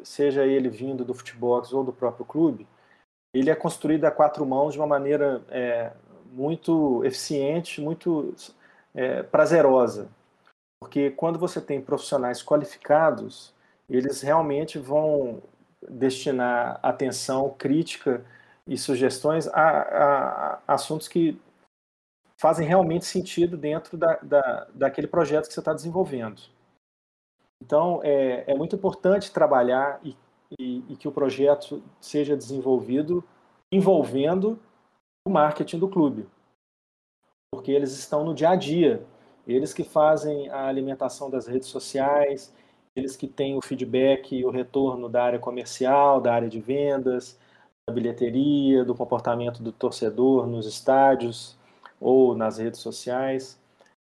[0.05, 2.67] seja ele vindo do futebol ou do próprio clube,
[3.35, 5.93] ele é construído a quatro mãos de uma maneira é,
[6.33, 8.35] muito eficiente, muito
[8.95, 10.09] é, prazerosa.
[10.81, 13.55] Porque quando você tem profissionais qualificados,
[13.89, 15.43] eles realmente vão
[15.89, 18.25] destinar atenção crítica
[18.67, 21.41] e sugestões a, a, a assuntos que
[22.39, 26.43] fazem realmente sentido dentro da, da, daquele projeto que você está desenvolvendo.
[27.63, 30.17] Então, é, é, muito importante trabalhar e,
[30.59, 33.25] e, e, que o projeto seja desenvolvido
[33.73, 34.59] envolvendo
[35.27, 36.29] o marketing do clube,
[37.51, 39.05] porque eles estão no dia a dia,
[39.47, 42.55] eles que fazem a alimentação das redes sociais,
[42.95, 47.39] eles que têm o feedback e o retorno da área comercial, da área de vendas,
[47.89, 51.59] da bilheteria, do comportamento do torcedor nos estádios
[52.01, 53.59] ou nas redes sociais.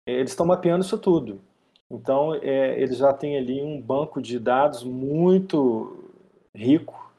[0.06, 1.42] Eles estão mapeando isso tudo.
[1.89, 6.10] Então, é, eles já têm ali um banco de dados muito
[6.56, 7.12] rico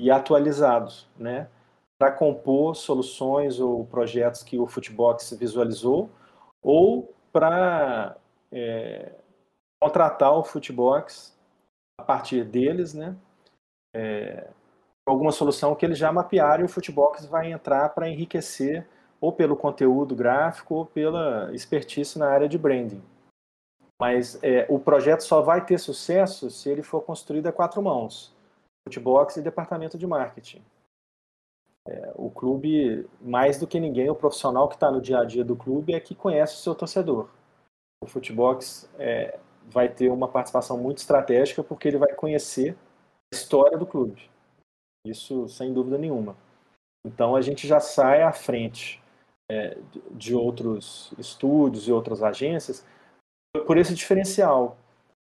[0.00, 1.48] e atualizados, né?
[1.98, 6.10] Para compor soluções ou projetos que o Footbox visualizou,
[6.62, 8.16] ou para
[8.50, 9.12] é,
[9.80, 11.38] contratar o Footbox
[12.00, 13.14] a partir deles, né?
[13.94, 14.48] É,
[15.06, 18.88] alguma solução que eles já mapearam e o Footbox vai entrar para enriquecer
[19.24, 23.02] ou pelo conteúdo gráfico ou pela expertise na área de branding.
[23.98, 28.34] Mas é, o projeto só vai ter sucesso se ele for construído a quatro mãos:
[28.86, 30.62] Footbox e departamento de marketing.
[31.88, 35.44] É, o clube, mais do que ninguém, o profissional que está no dia a dia
[35.44, 37.30] do clube é que conhece o seu torcedor.
[38.02, 39.38] O Footbox é,
[39.70, 42.76] vai ter uma participação muito estratégica porque ele vai conhecer
[43.32, 44.30] a história do clube.
[45.06, 46.36] Isso sem dúvida nenhuma.
[47.06, 49.02] Então a gente já sai à frente
[49.50, 49.76] é,
[50.12, 52.84] de outros estúdios e outras agências
[53.66, 54.76] por esse diferencial.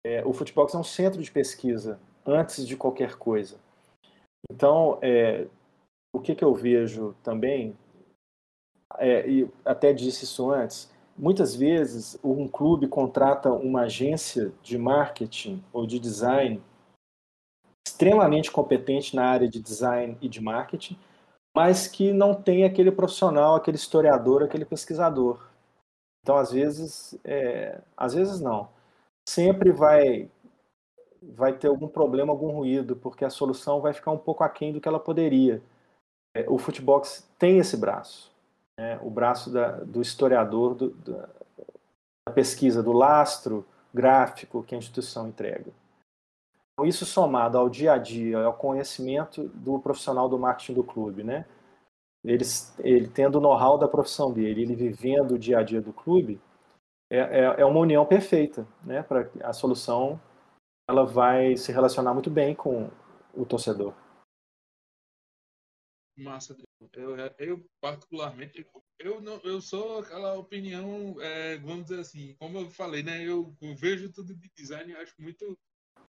[0.05, 3.57] É, o Footbox é um centro de pesquisa antes de qualquer coisa.
[4.51, 5.47] Então, é,
[6.13, 7.77] o que, que eu vejo também,
[8.97, 15.63] é, e até disse isso antes, muitas vezes um clube contrata uma agência de marketing
[15.71, 16.61] ou de design
[17.85, 20.97] extremamente competente na área de design e de marketing,
[21.55, 25.47] mas que não tem aquele profissional, aquele historiador, aquele pesquisador.
[26.21, 28.69] Então, às vezes, é, às vezes não.
[29.27, 30.29] Sempre vai
[31.21, 34.81] vai ter algum problema, algum ruído, porque a solução vai ficar um pouco aquém do
[34.81, 35.61] que ela poderia.
[36.35, 38.31] É, o Footbox tem esse braço,
[38.77, 38.97] né?
[39.03, 41.29] o braço da, do historiador, do, da,
[42.27, 45.71] da pesquisa, do lastro gráfico que a instituição entrega.
[46.73, 51.23] Então, isso somado ao dia a dia, ao conhecimento do profissional do marketing do clube,
[51.23, 51.45] né?
[52.23, 52.43] Ele,
[52.79, 56.39] ele tendo o know-how da profissão dele, ele vivendo o dia a dia do clube,
[57.09, 59.03] é, é, é uma união perfeita, né?
[59.03, 60.19] Para a solução,
[60.89, 62.89] ela vai se relacionar muito bem com
[63.33, 63.93] o torcedor.
[66.17, 66.55] Massa.
[66.93, 68.65] Eu, eu particularmente,
[68.99, 73.23] eu, não, eu sou aquela opinião, é, vamos dizer assim, como eu falei, né?
[73.23, 75.57] Eu, eu vejo tudo de design acho muito,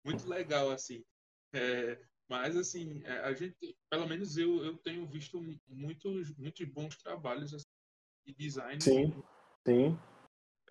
[0.09, 1.05] muito legal, assim.
[1.53, 6.97] É, mas, assim, é, a gente, pelo menos eu, eu tenho visto muitos, muitos bons
[6.97, 7.67] trabalhos assim,
[8.27, 8.81] de design.
[8.81, 9.13] Sim,
[9.67, 9.99] sim.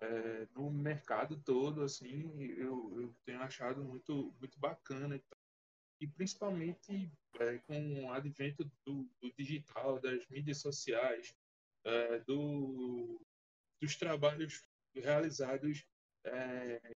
[0.00, 5.20] É, no mercado todo, assim, eu, eu tenho achado muito, muito bacana
[6.00, 11.34] e principalmente é, com o advento do, do, digital, das mídias sociais,
[11.84, 13.20] é, do,
[13.80, 14.64] dos trabalhos
[14.94, 15.84] realizados
[16.24, 16.94] é,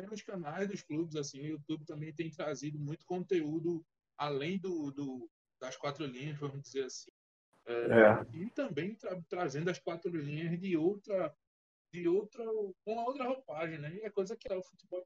[0.00, 3.84] pelos canais dos clubes, assim, o YouTube também tem trazido muito conteúdo
[4.16, 5.28] além do, do
[5.60, 7.10] das quatro linhas, vamos dizer assim.
[7.66, 8.36] É, é.
[8.36, 11.36] E também tra trazendo as quatro linhas de outra,
[11.92, 12.44] de outra,
[12.84, 13.92] com outra roupagem, né?
[13.96, 15.04] E é coisa que o futebol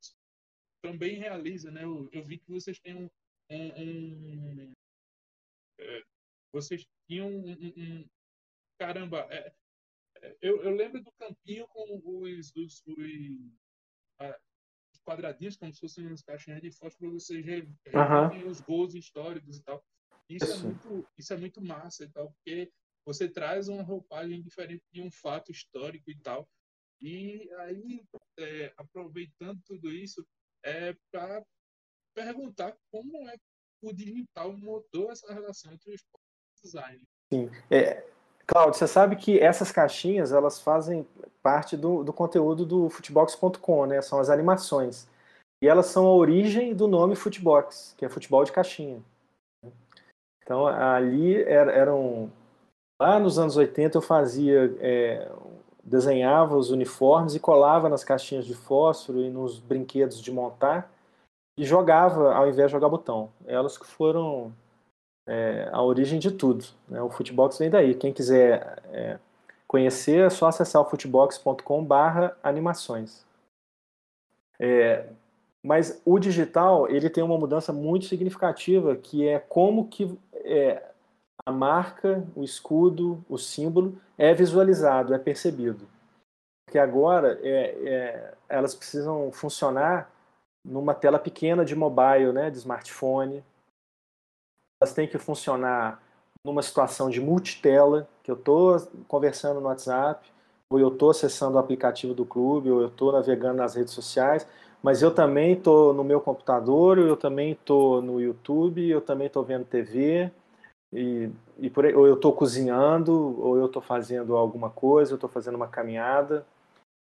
[0.82, 1.84] também realiza, né?
[1.84, 3.10] Eu, eu vi que vocês têm um,
[3.50, 4.72] um, um
[5.80, 6.02] é,
[6.52, 8.08] vocês tinham um, um
[8.78, 9.54] caramba, é,
[10.16, 12.92] é, eu, eu, lembro do campinho com os, os, os,
[15.02, 19.84] quadradinhos, como se fossem umas caixinhas de fósforo, vocês reverem os gols históricos e tal.
[20.28, 22.72] Isso, isso, é muito, isso é muito massa e tal, porque
[23.04, 26.48] você traz uma roupagem diferente de um fato histórico e tal.
[27.00, 28.04] E aí,
[28.38, 30.24] é, aproveitando tudo isso,
[30.64, 31.44] é para
[32.14, 33.44] perguntar como é que
[33.82, 37.08] o digital mudou essa relação entre o esporte e o design.
[37.32, 37.50] Sim.
[37.70, 38.11] É,
[38.46, 41.06] Claudio, você sabe que essas caixinhas elas fazem
[41.42, 44.02] parte do, do conteúdo do Futebox.com, né?
[44.02, 45.08] São as animações.
[45.62, 49.00] E elas são a origem do nome Futebox, que é futebol de caixinha.
[50.42, 52.30] Então ali eram.
[53.00, 54.76] Lá nos anos 80 eu fazia.
[54.80, 55.30] É,
[55.84, 60.88] desenhava os uniformes e colava nas caixinhas de fósforo e nos brinquedos de montar
[61.58, 63.30] e jogava ao invés de jogar botão.
[63.46, 64.52] Elas que foram
[65.26, 66.64] é, a origem de tudo.
[66.88, 67.00] Né?
[67.02, 67.94] O Footbox vem daí.
[67.94, 69.18] Quem quiser é,
[69.66, 73.24] conhecer é só acessar o footbox.com/barra animações.
[74.60, 75.06] É,
[75.62, 80.82] mas o digital ele tem uma mudança muito significativa que é como que é,
[81.44, 85.88] a marca, o escudo, o símbolo é visualizado, é percebido.
[86.64, 90.10] Porque agora é, é, elas precisam funcionar
[90.64, 93.44] numa tela pequena de mobile, né, de smartphone,
[94.82, 96.02] elas têm que funcionar
[96.44, 100.28] numa situação de multitela, que eu estou conversando no WhatsApp,
[100.68, 104.46] ou eu estou acessando o aplicativo do clube, ou eu estou navegando nas redes sociais,
[104.82, 109.44] mas eu também estou no meu computador, eu também estou no YouTube, eu também estou
[109.44, 110.32] vendo TV,
[110.92, 111.30] e,
[111.60, 115.30] e por aí, ou eu estou cozinhando, ou eu estou fazendo alguma coisa, eu estou
[115.30, 116.44] fazendo uma caminhada.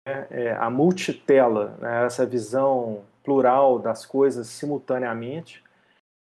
[0.05, 5.63] É, é, a multitela, né, essa visão plural das coisas simultaneamente,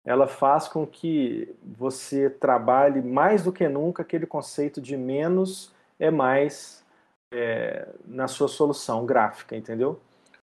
[0.08, 6.10] ela faz com que você trabalhe mais do que nunca aquele conceito de menos é
[6.10, 6.82] mais
[7.30, 10.00] é, na sua solução gráfica, entendeu?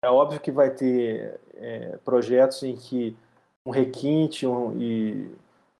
[0.01, 3.13] É óbvio que vai ter é, projetos em que
[3.65, 5.29] um requinte um, e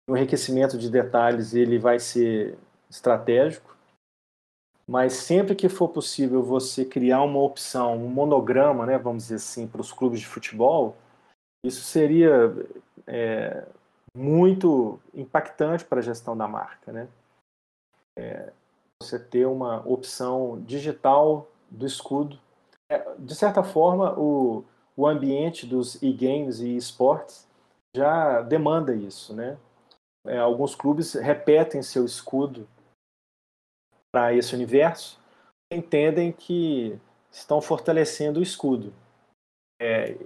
[0.06, 2.58] um enriquecimento de detalhes ele vai ser
[2.90, 3.74] estratégico,
[4.86, 9.66] mas sempre que for possível você criar uma opção, um monograma, né, vamos dizer assim,
[9.66, 10.98] para os clubes de futebol,
[11.64, 12.54] isso seria
[13.08, 13.66] é,
[14.16, 16.92] muito impactante para a gestão da marca.
[16.92, 17.08] Né?
[18.18, 18.52] É,
[19.02, 22.40] você ter uma opção digital do escudo.
[22.90, 24.64] É, de certa forma, o,
[24.96, 27.48] o ambiente dos e-games e esportes
[27.96, 29.34] já demanda isso.
[29.34, 29.58] Né?
[30.26, 32.68] É, alguns clubes repetem seu escudo
[34.12, 35.22] para esse universo
[35.72, 37.00] entendem que
[37.32, 38.94] estão fortalecendo o escudo.
[39.82, 40.18] É,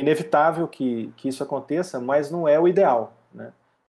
[0.00, 3.12] inevitável que, que isso aconteça, mas não é o ideal.
[3.32, 3.52] Né?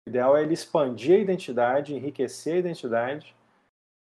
[0.06, 3.34] O ideal é ele expandir a identidade, enriquecer a identidade,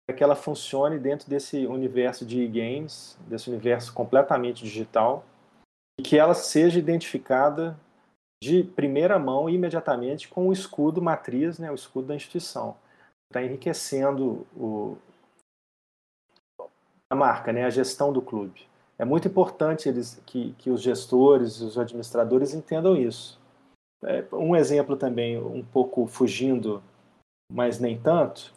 [0.05, 5.25] para que ela funcione dentro desse universo de games, desse universo completamente digital,
[5.99, 7.77] e que ela seja identificada
[8.41, 12.77] de primeira mão imediatamente com o escudo matriz, né, o escudo da instituição.
[13.29, 14.97] Está enriquecendo o,
[17.09, 18.66] a marca, né, a gestão do clube.
[18.99, 23.39] É muito importante eles, que, que os gestores, os administradores entendam isso.
[24.03, 26.81] É, um exemplo também, um pouco fugindo,
[27.51, 28.53] mas nem tanto,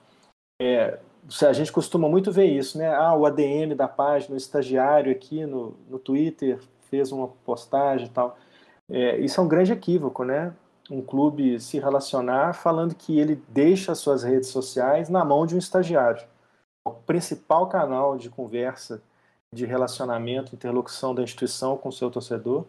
[0.60, 0.98] é,
[1.46, 2.92] a gente costuma muito ver isso, né?
[2.94, 6.60] Ah, o ADM da página, o estagiário aqui no, no Twitter
[6.90, 8.36] fez uma postagem e tal.
[8.90, 10.52] É, isso é um grande equívoco, né?
[10.90, 15.54] Um clube se relacionar falando que ele deixa as suas redes sociais na mão de
[15.54, 16.26] um estagiário.
[16.84, 19.02] O principal canal de conversa
[19.52, 22.64] de relacionamento, interlocução da instituição com o seu torcedor.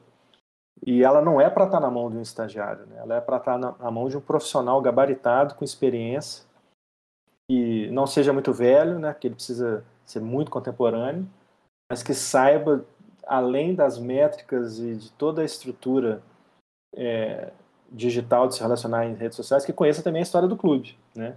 [0.86, 2.98] E ela não é para estar tá na mão de um estagiário, né?
[2.98, 6.44] ela é para estar tá na, mão de um profissional gabaritado, com experiência,
[7.48, 11.28] que não seja muito velho, né, que ele precisa ser muito contemporâneo,
[11.92, 12.84] mas que saiba,
[13.28, 16.24] além das métricas e de toda a estrutura
[16.96, 17.52] é,
[17.92, 21.36] digital de se relacionar em redes sociais, que conheça também a história do clube, né?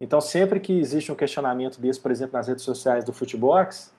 [0.00, 3.92] Então, sempre que existe um questionamento desse, por exemplo, nas redes sociais do Footbox,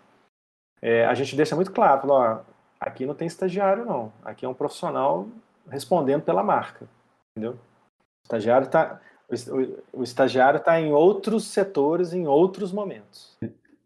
[0.81, 2.41] é, a gente deixa muito claro, ó,
[2.79, 5.27] aqui não tem estagiário não, aqui é um profissional
[5.69, 6.87] respondendo pela marca,
[7.31, 7.53] entendeu?
[7.53, 8.99] O estagiário está
[9.29, 13.37] o, o estagiário está em outros setores, em outros momentos.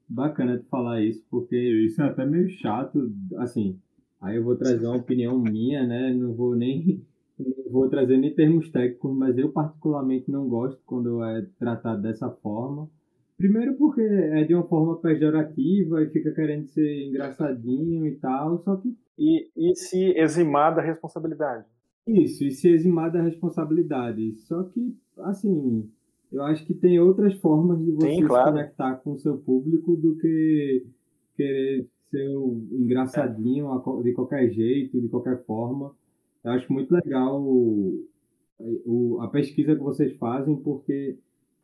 [0.07, 3.79] Bacana de falar isso, porque isso é até meio chato, assim,
[4.21, 7.03] aí eu vou trazer uma opinião minha, né, não vou nem
[7.69, 12.87] vou trazer nem termos técnicos, mas eu particularmente não gosto quando é tratado dessa forma.
[13.43, 18.77] Primeiro porque é de uma forma pejorativa e fica querendo ser engraçadinho e tal, só
[18.77, 18.95] que...
[19.19, 21.65] E, e se eximar da responsabilidade.
[22.07, 24.31] Isso, e se eximar da responsabilidade.
[24.35, 25.91] Só que, assim,
[26.31, 28.45] eu acho que tem outras formas de você Sim, claro.
[28.45, 30.85] se conectar com o seu público do que
[31.35, 32.29] querer ser
[32.71, 34.03] engraçadinho é.
[34.03, 35.93] de qualquer jeito, de qualquer forma.
[36.45, 38.07] Eu acho muito legal o,
[38.57, 41.17] o, a pesquisa que vocês fazem, porque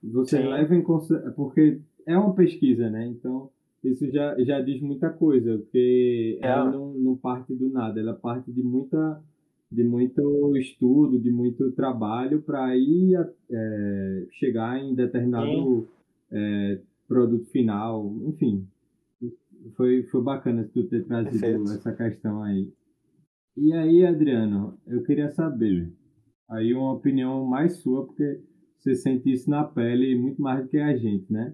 [0.03, 0.49] vocês Sim.
[0.49, 1.33] levam em consideração.
[1.33, 3.07] Porque é uma pesquisa, né?
[3.07, 3.49] Então,
[3.83, 6.47] isso já, já diz muita coisa, porque é.
[6.47, 9.21] ela não, não parte do nada, ela parte de muita
[9.71, 13.15] de muito estudo, de muito trabalho para ir
[13.51, 15.87] é, chegar em determinado
[16.31, 18.67] é, produto final, enfim.
[19.75, 21.71] Foi, foi bacana tu ter trazido Perfeito.
[21.71, 22.71] essa questão aí.
[23.55, 25.91] E aí, Adriano, eu queria saber,
[26.49, 28.41] aí uma opinião mais sua, porque
[28.79, 31.53] você sente isso na pele muito mais do que a gente, né?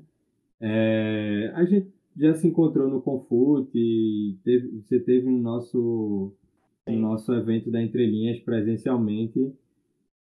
[0.59, 6.33] É, a gente já se encontrou no Confute, teve, você teve no nosso
[6.87, 9.51] no nosso evento da Entrelinhas presencialmente.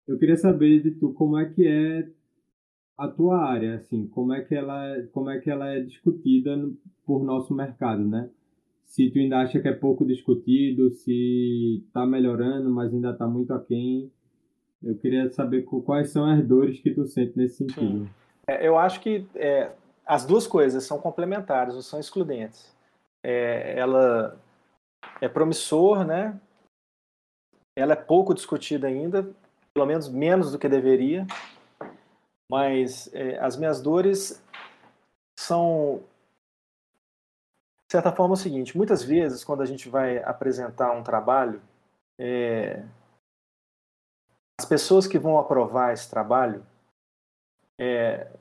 [0.08, 2.08] Eu queria saber de tu como é que é
[2.96, 6.56] a tua área, assim, como é que ela, como é que ela é discutida
[7.06, 8.30] por nosso mercado, né?
[8.86, 13.52] Se tu ainda acha que é pouco discutido, se está melhorando, mas ainda está muito
[13.52, 14.12] aquém.
[14.84, 18.10] Eu queria saber quais são as dores que tu sente nesse sentido.
[18.48, 19.72] É, eu acho que é,
[20.06, 22.74] as duas coisas são complementares, não são excludentes.
[23.24, 24.38] É, ela
[25.22, 26.38] é promissor, né?
[27.76, 29.28] Ela é pouco discutida ainda,
[29.74, 31.26] pelo menos menos do que deveria,
[32.52, 34.44] mas é, as minhas dores
[35.40, 36.04] são,
[37.88, 41.62] de certa forma, o seguinte: muitas vezes, quando a gente vai apresentar um trabalho,
[42.20, 42.84] é,
[44.60, 46.66] as pessoas que vão aprovar esse trabalho,
[47.80, 48.32] é,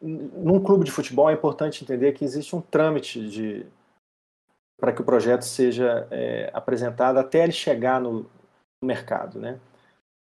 [0.00, 3.66] num clube de futebol é importante entender que existe um trâmite de,
[4.78, 9.40] para que o projeto seja é, apresentado até ele chegar no, no mercado.
[9.40, 9.60] Né?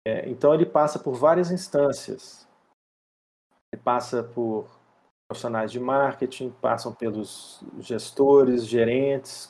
[0.05, 2.47] É, então, ele passa por várias instâncias.
[3.71, 4.67] Ele passa por
[5.29, 9.49] profissionais de marketing, passam pelos gestores, gerentes,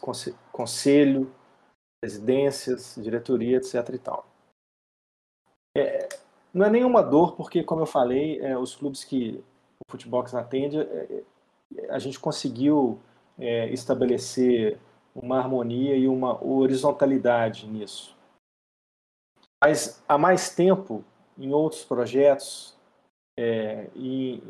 [0.52, 1.34] conselho,
[2.00, 3.90] presidências, diretoria, etc.
[3.94, 4.31] E tal.
[5.76, 6.10] É,
[6.54, 9.44] não é nenhuma dor, porque, como eu falei, é, os clubes que
[9.80, 11.24] o Footbox atende, é,
[11.78, 13.00] é, a gente conseguiu
[13.40, 14.78] é, estabelecer
[15.16, 18.16] uma harmonia e uma horizontalidade nisso.
[19.64, 21.04] Mas há mais tempo,
[21.38, 22.76] em outros projetos,
[23.40, 24.42] é, e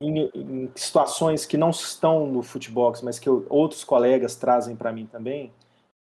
[0.00, 4.92] em, em, situações que não estão no Footbox, mas que eu, outros colegas trazem para
[4.92, 5.52] mim também,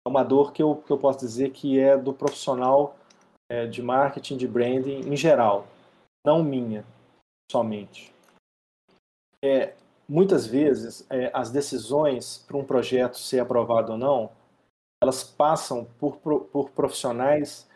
[0.05, 2.95] é uma dor que eu, que eu posso dizer que é do profissional
[3.49, 5.67] é, de marketing, de branding em geral,
[6.25, 6.85] não minha
[7.49, 8.13] somente.
[9.43, 9.73] É,
[10.07, 14.31] muitas vezes é, as decisões para um projeto ser aprovado ou não,
[15.01, 17.67] elas passam por, por profissionais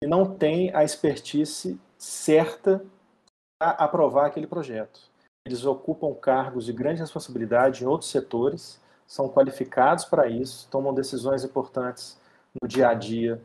[0.00, 2.84] que não têm a expertise certa
[3.58, 5.00] para aprovar aquele projeto.
[5.44, 11.42] Eles ocupam cargos de grande responsabilidade em outros setores, são qualificados para isso, tomam decisões
[11.42, 12.20] importantes
[12.60, 13.42] no dia a dia,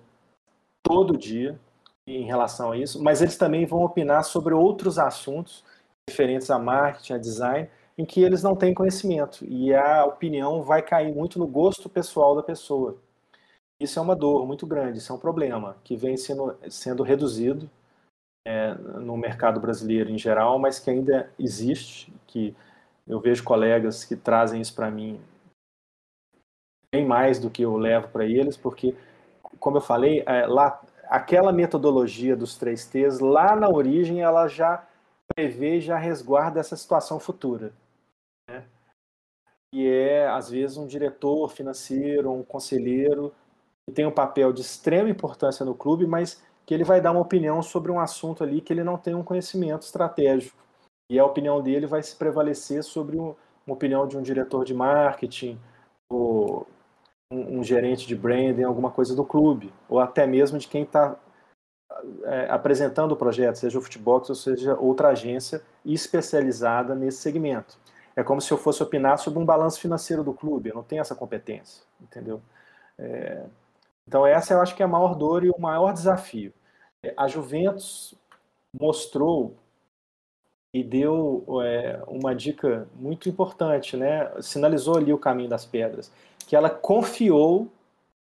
[0.83, 1.59] todo dia,
[2.07, 5.63] em relação a isso, mas eles também vão opinar sobre outros assuntos
[6.09, 10.81] diferentes a marketing, a design, em que eles não têm conhecimento e a opinião vai
[10.81, 12.97] cair muito no gosto pessoal da pessoa.
[13.79, 17.69] Isso é uma dor muito grande, isso é um problema que vem sendo, sendo reduzido
[18.45, 22.55] é, no mercado brasileiro em geral, mas que ainda existe, que
[23.07, 25.19] eu vejo colegas que trazem isso para mim
[26.93, 28.95] bem mais do que eu levo para eles, porque,
[29.59, 30.79] como eu falei, é, lá
[31.13, 34.85] aquela metodologia dos três T's, lá na origem, ela já
[35.35, 37.71] prevê, já resguarda essa situação futura
[39.73, 43.33] que é, às vezes, um diretor financeiro, um conselheiro,
[43.87, 47.21] que tem um papel de extrema importância no clube, mas que ele vai dar uma
[47.21, 50.55] opinião sobre um assunto ali que ele não tem um conhecimento estratégico.
[51.09, 53.35] E a opinião dele vai se prevalecer sobre uma
[53.65, 55.59] opinião de um diretor de marketing,
[56.07, 56.67] ou
[57.59, 61.15] um, gerente de branding, alguma coisa do clube, ou até mesmo de quem está
[62.25, 67.77] é, apresentando o projeto, seja o Futebox ou seja outra agência especializada nesse segmento.
[68.15, 71.01] É como se eu fosse opinar sobre um balanço financeiro do clube, eu não tenho
[71.01, 72.41] essa competência, entendeu?
[72.97, 73.43] É,
[74.07, 76.53] então essa eu acho que é a maior dor e o maior desafio.
[77.01, 78.13] É, a Juventus
[78.79, 79.55] mostrou
[80.73, 84.31] e deu é, uma dica muito importante, né?
[84.41, 86.11] Sinalizou ali o caminho das pedras,
[86.47, 87.69] que ela confiou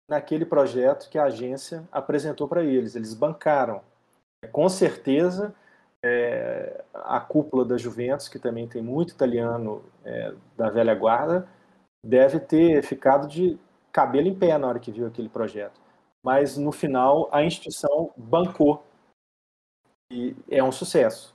[0.08, 2.96] naquele projeto que a agência apresentou para eles.
[2.96, 3.82] Eles bancaram.
[4.52, 5.54] Com certeza,
[6.04, 11.48] é, a cúpula da Juventus, que também tem muito italiano é, da velha guarda,
[12.04, 13.58] deve ter ficado de
[13.92, 15.80] cabelo em pé na hora que viu aquele projeto.
[16.24, 18.84] Mas no final, a instituição bancou
[20.10, 21.34] e é um sucesso.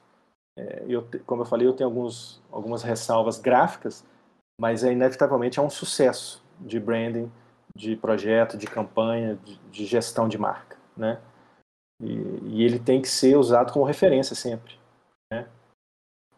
[0.58, 4.06] É, eu, como eu falei, eu tenho alguns, algumas ressalvas gráficas,
[4.60, 7.32] mas é, inevitavelmente é um sucesso de branding
[7.76, 11.22] de projeto, de campanha, de, de gestão de marca, né?
[12.00, 14.78] E, e, ele tem que ser usado como referência sempre,
[15.32, 15.50] né?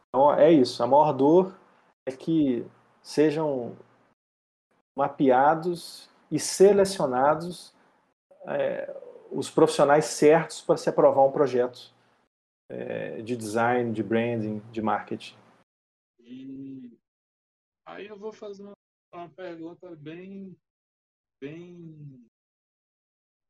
[0.07, 0.81] Então é isso.
[0.81, 1.57] A maior dor
[2.05, 2.65] é que
[3.01, 3.75] sejam
[4.97, 7.73] mapeados e selecionados
[8.47, 8.95] é,
[9.31, 11.93] os profissionais certos para se aprovar um projeto
[12.69, 15.35] é, de design, de branding, de marketing.
[16.19, 16.97] E
[17.85, 18.74] aí eu vou fazer
[19.15, 20.57] uma, pergunta bem
[21.39, 22.29] bem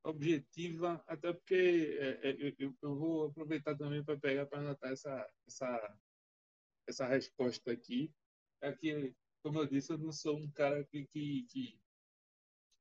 [0.03, 5.33] objetiva, até porque é, é, eu, eu, vou aproveitar também para pegar para anotar essa,
[5.47, 5.97] essa,
[6.87, 8.11] essa resposta aqui.
[8.61, 11.79] É que, como eu disse, eu não sou um cara que, que, que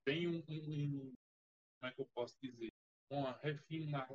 [0.05, 1.15] tem um, um,
[1.81, 2.73] como é que eu posso dizer,
[3.11, 4.07] uma refina,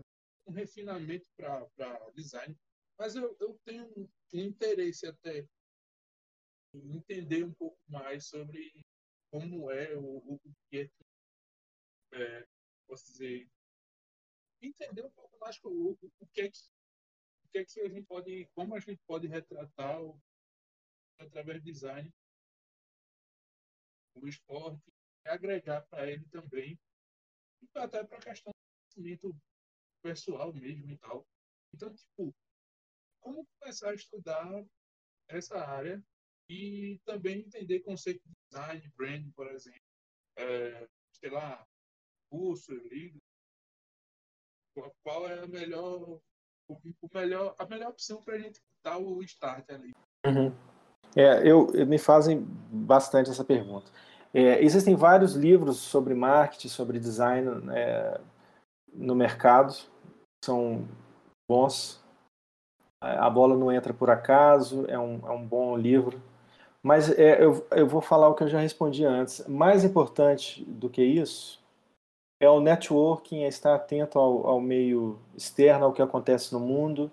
[0.48, 1.68] um refinamento para
[2.16, 2.56] design,
[2.98, 5.48] mas eu, eu tenho um interesse até
[6.74, 8.72] entender um pouco mais sobre
[9.32, 10.40] como é o, o
[10.70, 10.90] que é,
[12.14, 12.48] é,
[12.88, 13.50] posso dizer,
[14.62, 16.60] entender um pouco mais o, o que é que
[17.44, 20.22] o que é que a gente pode, como a gente pode retratar o,
[21.20, 22.14] através do design
[24.16, 24.92] o esporte,
[25.26, 26.80] agregar para ele também,
[27.76, 29.36] até para a questão do conhecimento
[30.02, 31.26] pessoal mesmo e tal.
[31.74, 32.36] Então, tipo,
[33.22, 34.66] como começar a estudar
[35.28, 36.04] essa área
[36.50, 39.80] e também entender conceito de design, branding, por exemplo.
[40.38, 41.66] É, sei lá,
[42.30, 43.20] curso, livro.
[45.04, 46.20] Qual é a melhor,
[46.68, 49.94] o melhor, a melhor opção para a gente dar o start ali?
[50.26, 50.56] Uhum.
[51.16, 52.40] É, eu, me fazem
[52.72, 53.92] bastante essa pergunta.
[54.34, 58.22] É, existem vários livros sobre marketing, sobre design é,
[58.94, 59.74] no mercado,
[60.44, 60.88] são
[61.50, 62.00] bons.
[63.02, 66.22] A bola não entra por acaso, é um, é um bom livro.
[66.84, 69.46] Mas é, eu, eu vou falar o que eu já respondi antes.
[69.48, 71.60] Mais importante do que isso
[72.42, 77.12] é o networking, é estar atento ao, ao meio externo, ao que acontece no mundo,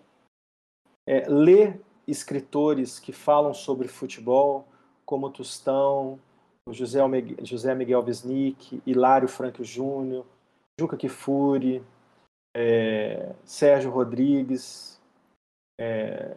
[1.06, 4.66] é, ler escritores que falam sobre futebol,
[5.04, 6.18] como Tostão,
[6.70, 7.00] José,
[7.42, 10.24] José Miguel Wisnik, Hilário Franco Júnior,
[10.78, 11.82] Juca Kifuri,
[12.56, 15.00] é, Sérgio Rodrigues,
[15.80, 16.36] é,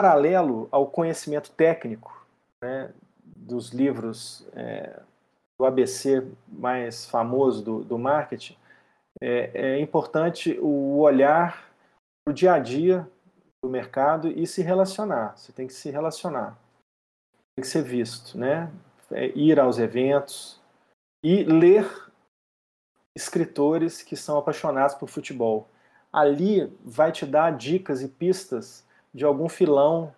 [0.00, 2.26] paralelo ao conhecimento técnico
[2.62, 2.90] né,
[3.22, 4.98] dos livros é,
[5.58, 8.56] do ABC mais famoso do, do marketing,
[9.20, 11.70] é, é importante o olhar
[12.24, 13.06] para o dia a dia
[13.62, 15.36] do mercado e se relacionar.
[15.36, 16.56] Você tem que se relacionar,
[17.54, 18.72] tem que ser visto, né?
[19.10, 20.58] É, ir aos eventos
[21.22, 21.86] e ler
[23.14, 25.68] escritores que são apaixonados por futebol.
[26.10, 30.12] Ali vai te dar dicas e pistas de algum filão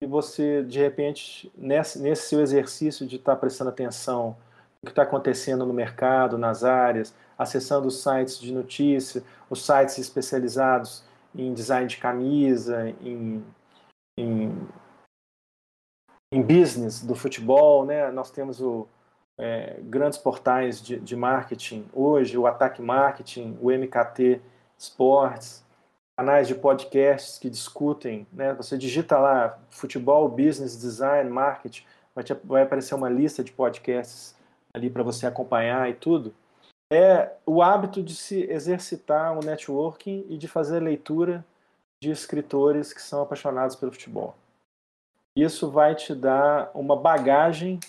[0.00, 4.36] que você, de repente, nesse, nesse seu exercício de estar prestando atenção
[4.82, 9.98] no que está acontecendo no mercado, nas áreas, acessando os sites de notícia, os sites
[9.98, 11.04] especializados
[11.34, 13.44] em design de camisa, em,
[14.18, 14.68] em,
[16.32, 18.10] em business do futebol, né?
[18.10, 18.86] Nós temos o,
[19.38, 24.40] é, grandes portais de, de marketing hoje, o Ataque Marketing, o MKT
[24.78, 25.63] Sports,
[26.16, 28.54] canais de podcasts que discutem, né?
[28.54, 31.84] Você digita lá futebol, business, design, marketing,
[32.14, 34.36] vai, te, vai aparecer uma lista de podcasts
[34.72, 36.34] ali para você acompanhar e tudo.
[36.92, 41.44] É o hábito de se exercitar o networking e de fazer leitura
[42.00, 44.36] de escritores que são apaixonados pelo futebol.
[45.36, 47.80] Isso vai te dar uma bagagem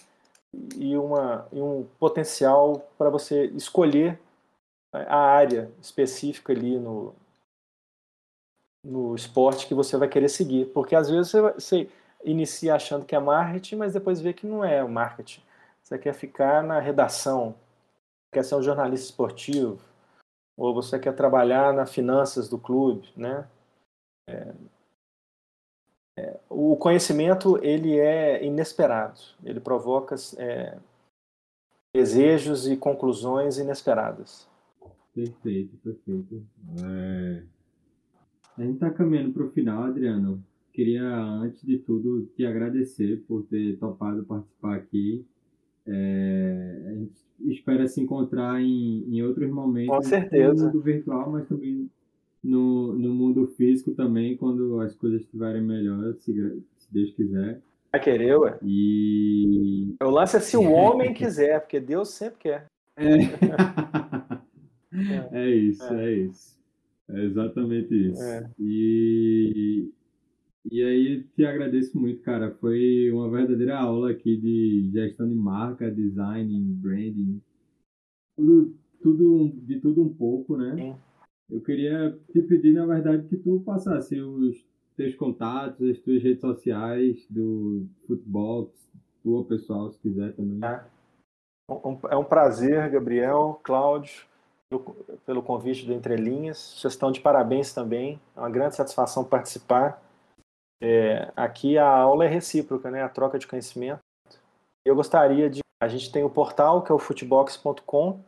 [0.76, 4.20] e, uma, e um potencial para você escolher
[4.92, 7.14] a área específica ali no,
[8.86, 10.68] no esporte que você vai querer seguir.
[10.68, 11.90] Porque às vezes você, você
[12.24, 15.42] inicia achando que é marketing, mas depois vê que não é o marketing.
[15.84, 17.56] Você quer ficar na redação,
[18.32, 19.80] quer ser um jornalista esportivo,
[20.58, 23.48] ou você quer trabalhar nas finanças do clube, né?
[24.28, 24.54] É,
[26.18, 30.78] é, o conhecimento ele é inesperado, ele provoca é,
[31.94, 34.48] desejos e conclusões inesperadas.
[35.14, 36.46] Perfeito, perfeito.
[36.84, 37.55] É...
[38.58, 40.44] A gente está caminhando para o final, Adriano.
[40.72, 45.26] Queria, antes de tudo, te agradecer por ter topado participar aqui.
[45.86, 46.86] É...
[46.88, 47.14] A gente
[47.52, 49.96] espera se encontrar em, em outros momentos.
[49.96, 50.54] Com certeza.
[50.54, 51.90] No mundo virtual, mas também
[52.44, 56.34] no, no mundo físico também, quando as coisas estiverem melhores, se,
[56.78, 57.62] se Deus quiser.
[57.92, 58.58] Vai querer, ué.
[58.62, 59.96] E...
[60.02, 62.66] O lance é se o homem quiser, porque Deus sempre quer.
[62.98, 63.16] É,
[65.32, 66.06] é isso, é.
[66.06, 66.14] é.
[66.14, 66.55] isso.
[67.10, 68.22] É exatamente isso.
[68.22, 68.50] É.
[68.60, 69.92] E,
[70.72, 72.52] e aí te agradeço muito, cara.
[72.52, 77.42] Foi uma verdadeira aula aqui de gestão de marca, design, branding.
[78.36, 80.76] Tudo, tudo, de tudo um pouco, né?
[80.76, 80.96] Sim.
[81.50, 84.66] Eu queria te pedir, na verdade, que tu passasse os
[84.98, 88.72] teus contatos, as tuas redes sociais do Footbox,
[89.22, 90.60] tua pessoal, se quiser também.
[90.64, 90.84] É,
[92.10, 94.26] é um prazer, Gabriel, Cláudio,
[95.26, 96.76] pelo convite do Entre Linhas.
[96.78, 98.20] Vocês estão de parabéns também.
[98.36, 100.02] É uma grande satisfação participar.
[100.82, 103.04] É, aqui a aula é recíproca, né?
[103.04, 104.00] A troca de conhecimento.
[104.86, 105.62] Eu gostaria de.
[105.82, 108.24] A gente tem o portal que é o footbox.com.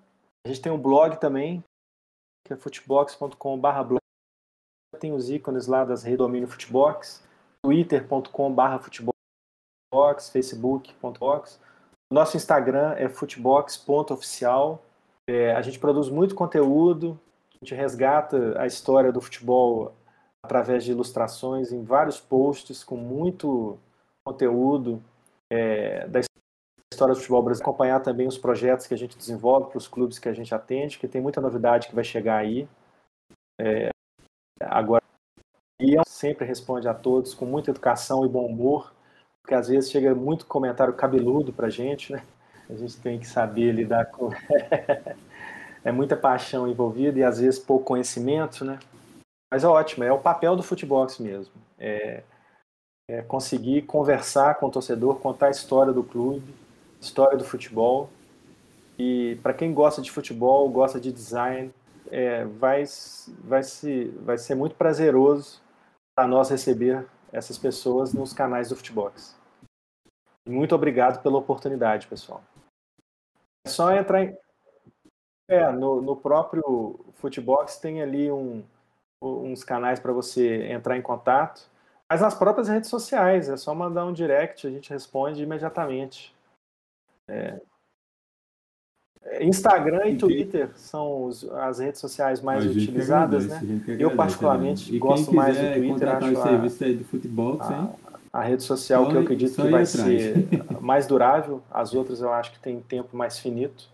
[0.46, 1.64] A gente tem um blog também,
[2.46, 4.00] que é footbox.com/blog.
[5.00, 7.24] Tem os ícones lá das redes domínio Footbox,
[7.64, 11.60] twitter.com/barra footbox, facebook.box.
[12.12, 14.82] Nosso Instagram é footbox.oficial.
[15.28, 17.20] É, a gente produz muito conteúdo,
[17.54, 19.94] a gente resgata a história do futebol
[20.42, 23.78] através de ilustrações em vários posts com muito
[24.26, 25.04] conteúdo
[25.50, 26.22] é, da
[26.94, 30.18] história do futebol brasileiro, acompanhar também os projetos que a gente desenvolve para os clubes
[30.18, 32.68] que a gente atende, que tem muita novidade que vai chegar aí.
[33.60, 33.90] É,
[34.62, 35.04] agora,
[35.80, 38.94] e sempre responde a todos com muita educação e bom humor,
[39.42, 42.24] porque às vezes chega muito comentário cabeludo para a gente, né?
[42.70, 44.30] A gente tem que saber lidar com.
[45.84, 48.80] é muita paixão envolvida e às vezes pouco conhecimento, né?
[49.52, 51.54] Mas é ótimo, é o papel do futebol mesmo.
[51.80, 52.24] É,
[53.10, 56.54] é conseguir conversar com o torcedor, contar a história do clube,
[57.00, 58.10] história do futebol.
[59.00, 61.72] E para quem gosta de futebol, gosta de design,
[62.12, 62.84] é, vai,
[63.44, 65.62] vai, se, vai ser muito prazeroso
[66.16, 69.36] para nós receber essas pessoas nos canais do Futebox.
[70.48, 72.42] Muito obrigado pela oportunidade, pessoal.
[73.68, 74.38] É só entrar em.
[75.50, 78.64] É, no, no próprio Futebox tem ali um,
[79.22, 81.70] uns canais para você entrar em contato,
[82.10, 86.34] mas nas próprias redes sociais, é só mandar um direct, a gente responde imediatamente.
[87.30, 87.60] É.
[89.42, 93.62] Instagram e Twitter são os, as redes sociais mais utilizadas, né?
[94.00, 97.90] Eu particularmente gosto mais do Twitter, acho o serviço aí do futebol, a,
[98.32, 100.48] a, rede social só, que eu acredito que vai ser
[100.88, 103.90] mais durável, as outras eu acho que tem tempo mais finito,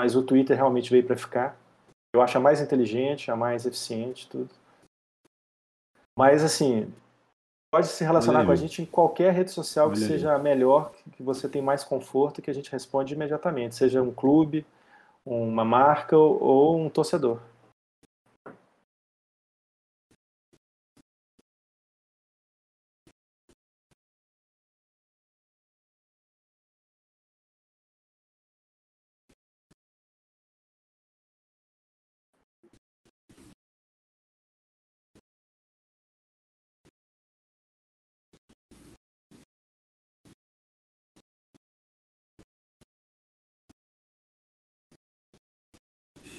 [0.00, 1.54] mas o Twitter realmente veio para ficar.
[2.14, 4.48] Eu acho a mais inteligente, a mais eficiente, tudo.
[6.18, 6.90] Mas assim,
[7.70, 10.42] pode se relacionar com a gente em qualquer rede social Olha que seja aí.
[10.42, 14.66] melhor, que você tem mais conforto, que a gente responde imediatamente, seja um clube,
[15.26, 17.38] uma marca ou um torcedor.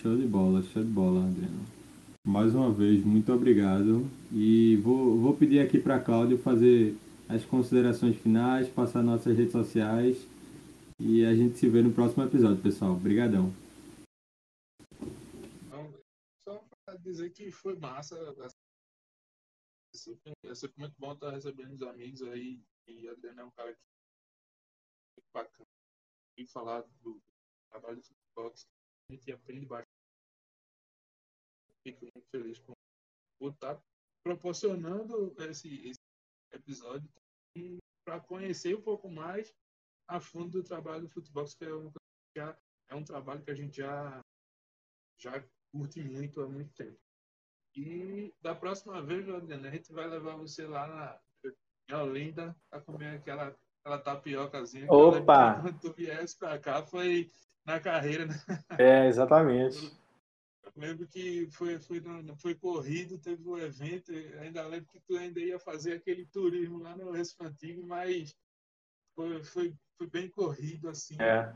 [0.01, 1.63] Show de bola, show de bola, Adriano.
[2.25, 4.09] Mais uma vez, muito obrigado.
[4.31, 6.97] E vou, vou pedir aqui para Cláudio fazer
[7.29, 10.27] as considerações finais, passar nossas redes sociais.
[10.99, 12.93] E a gente se vê no próximo episódio, pessoal.
[12.93, 13.53] Obrigadão.
[16.43, 18.17] Só para dizer que foi massa.
[20.43, 22.59] É sempre muito bom estar recebendo os amigos aí.
[22.87, 23.79] E Adriano é um cara que
[25.19, 25.69] é bacana.
[26.39, 27.21] E falar do
[27.69, 28.51] trabalho do futebol
[29.11, 29.90] a gente aprende bastante.
[31.83, 32.75] Fico muito feliz por,
[33.51, 33.81] estar
[34.23, 35.99] proporcionando esse, esse
[36.53, 37.09] episódio
[38.05, 39.53] para conhecer um pouco mais
[40.07, 41.91] a fundo do trabalho do futebol, que é um,
[42.89, 44.21] é um trabalho que a gente já,
[45.17, 46.99] já curte muito há muito tempo.
[47.75, 51.19] E da próxima vez, Adriano, a gente vai levar você lá na
[51.89, 54.87] em Olinda pra comer aquela, aquela tapiocazinha.
[54.89, 55.61] Opa!
[55.61, 57.29] Quando tu viesse pra cá foi
[57.65, 58.35] na carreira, né?
[58.77, 59.91] É, exatamente.
[60.81, 62.01] Lembro que foi, foi,
[62.37, 66.95] foi corrido, teve um evento, ainda lembro que tu ainda ia fazer aquele turismo lá
[66.95, 68.35] no Recife Antigo, mas
[69.15, 71.15] foi, foi, foi bem corrido, assim.
[71.21, 71.53] É.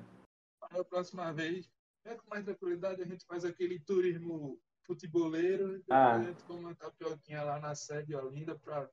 [0.61, 1.67] A próxima vez,
[2.05, 6.17] é com mais tranquilidade, a gente faz aquele turismo futeboleiro, ah.
[6.17, 8.87] a gente come uma tapioquinha lá na sede Olinda para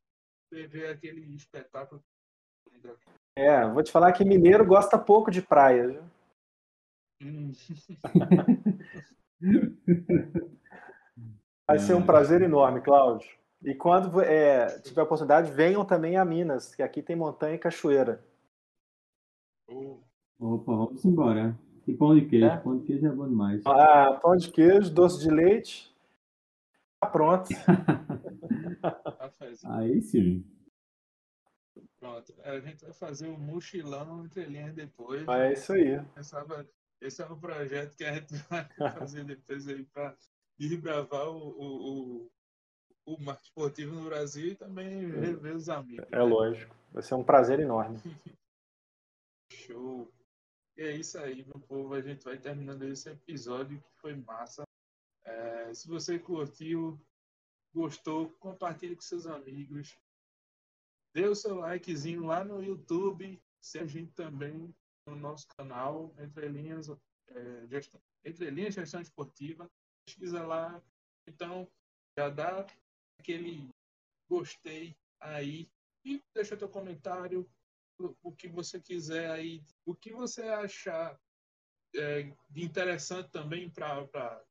[0.50, 2.02] ver aquele espetáculo.
[3.36, 6.02] É, vou te falar que mineiro gosta pouco de praia, viu?
[11.66, 13.28] Vai ser um prazer enorme, Cláudio.
[13.62, 17.58] E quando é, tiver a oportunidade, venham também a Minas, que aqui tem montanha e
[17.58, 18.24] cachoeira.
[20.38, 21.56] Opa, vamos embora.
[21.86, 22.46] E pão de queijo.
[22.46, 22.56] É?
[22.56, 23.62] Pão de queijo é bom demais.
[23.64, 25.94] Ah, pão de queijo, doce de leite.
[27.00, 27.48] Tá pronto.
[29.64, 30.44] Aí sim.
[31.98, 32.34] Pronto.
[32.44, 35.26] A gente vai fazer o um mochilão entre linhas depois.
[35.28, 36.00] É isso aí.
[37.02, 38.68] Esse é o projeto que a gente vai
[38.98, 40.16] fazer depois aí para
[40.56, 42.32] desbravar o, o, o,
[43.06, 46.06] o marketing esportivo no Brasil e também rever os amigos.
[46.12, 46.22] É né?
[46.22, 46.76] lógico.
[46.92, 47.98] Vai ser um prazer enorme.
[49.50, 50.12] Show.
[50.76, 51.92] E é isso aí, meu povo.
[51.92, 54.62] A gente vai terminando esse episódio que foi massa.
[55.24, 57.04] É, se você curtiu,
[57.74, 59.98] gostou, compartilhe com seus amigos.
[61.12, 63.42] Dê o seu likezinho lá no YouTube.
[63.60, 64.72] Se a gente também
[65.06, 69.70] no nosso canal, Entre Linhas, é, gestão, Entre Linhas Gestão Esportiva.
[70.06, 70.82] Pesquisa lá.
[71.26, 71.68] Então,
[72.18, 72.66] já dá
[73.18, 73.70] aquele
[74.28, 75.70] gostei aí
[76.04, 77.48] e deixa teu comentário,
[78.22, 81.18] o que você quiser aí, o que você achar
[81.94, 84.42] é, de interessante também para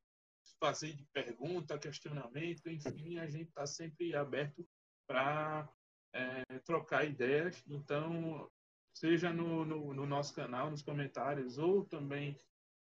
[0.60, 4.66] fazer de pergunta, questionamento, enfim, a gente está sempre aberto
[5.06, 5.68] para
[6.14, 7.62] é, trocar ideias.
[7.66, 8.50] Então,
[8.94, 12.36] seja no, no, no, nosso canal, nos comentários, ou também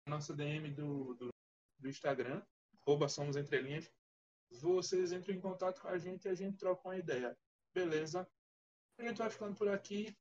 [0.08, 1.30] na nossa DM do, do,
[1.80, 2.42] do Instagram,
[2.82, 3.92] arroba Somos Entre Linhas,
[4.60, 7.38] vocês entram em contato com a gente e a gente troca uma ideia.
[7.74, 8.28] Beleza?
[9.00, 10.16] A gente vai ficando por aqui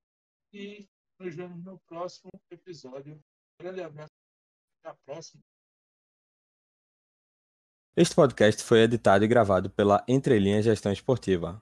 [0.52, 0.88] e
[1.18, 3.20] nos vemos no próximo episódio.
[3.60, 4.12] grande abraço.
[4.82, 5.42] Até a próxima.
[7.96, 11.58] Este podcast foi editado e gravado pela Entrelinhas Gestão Esportiva.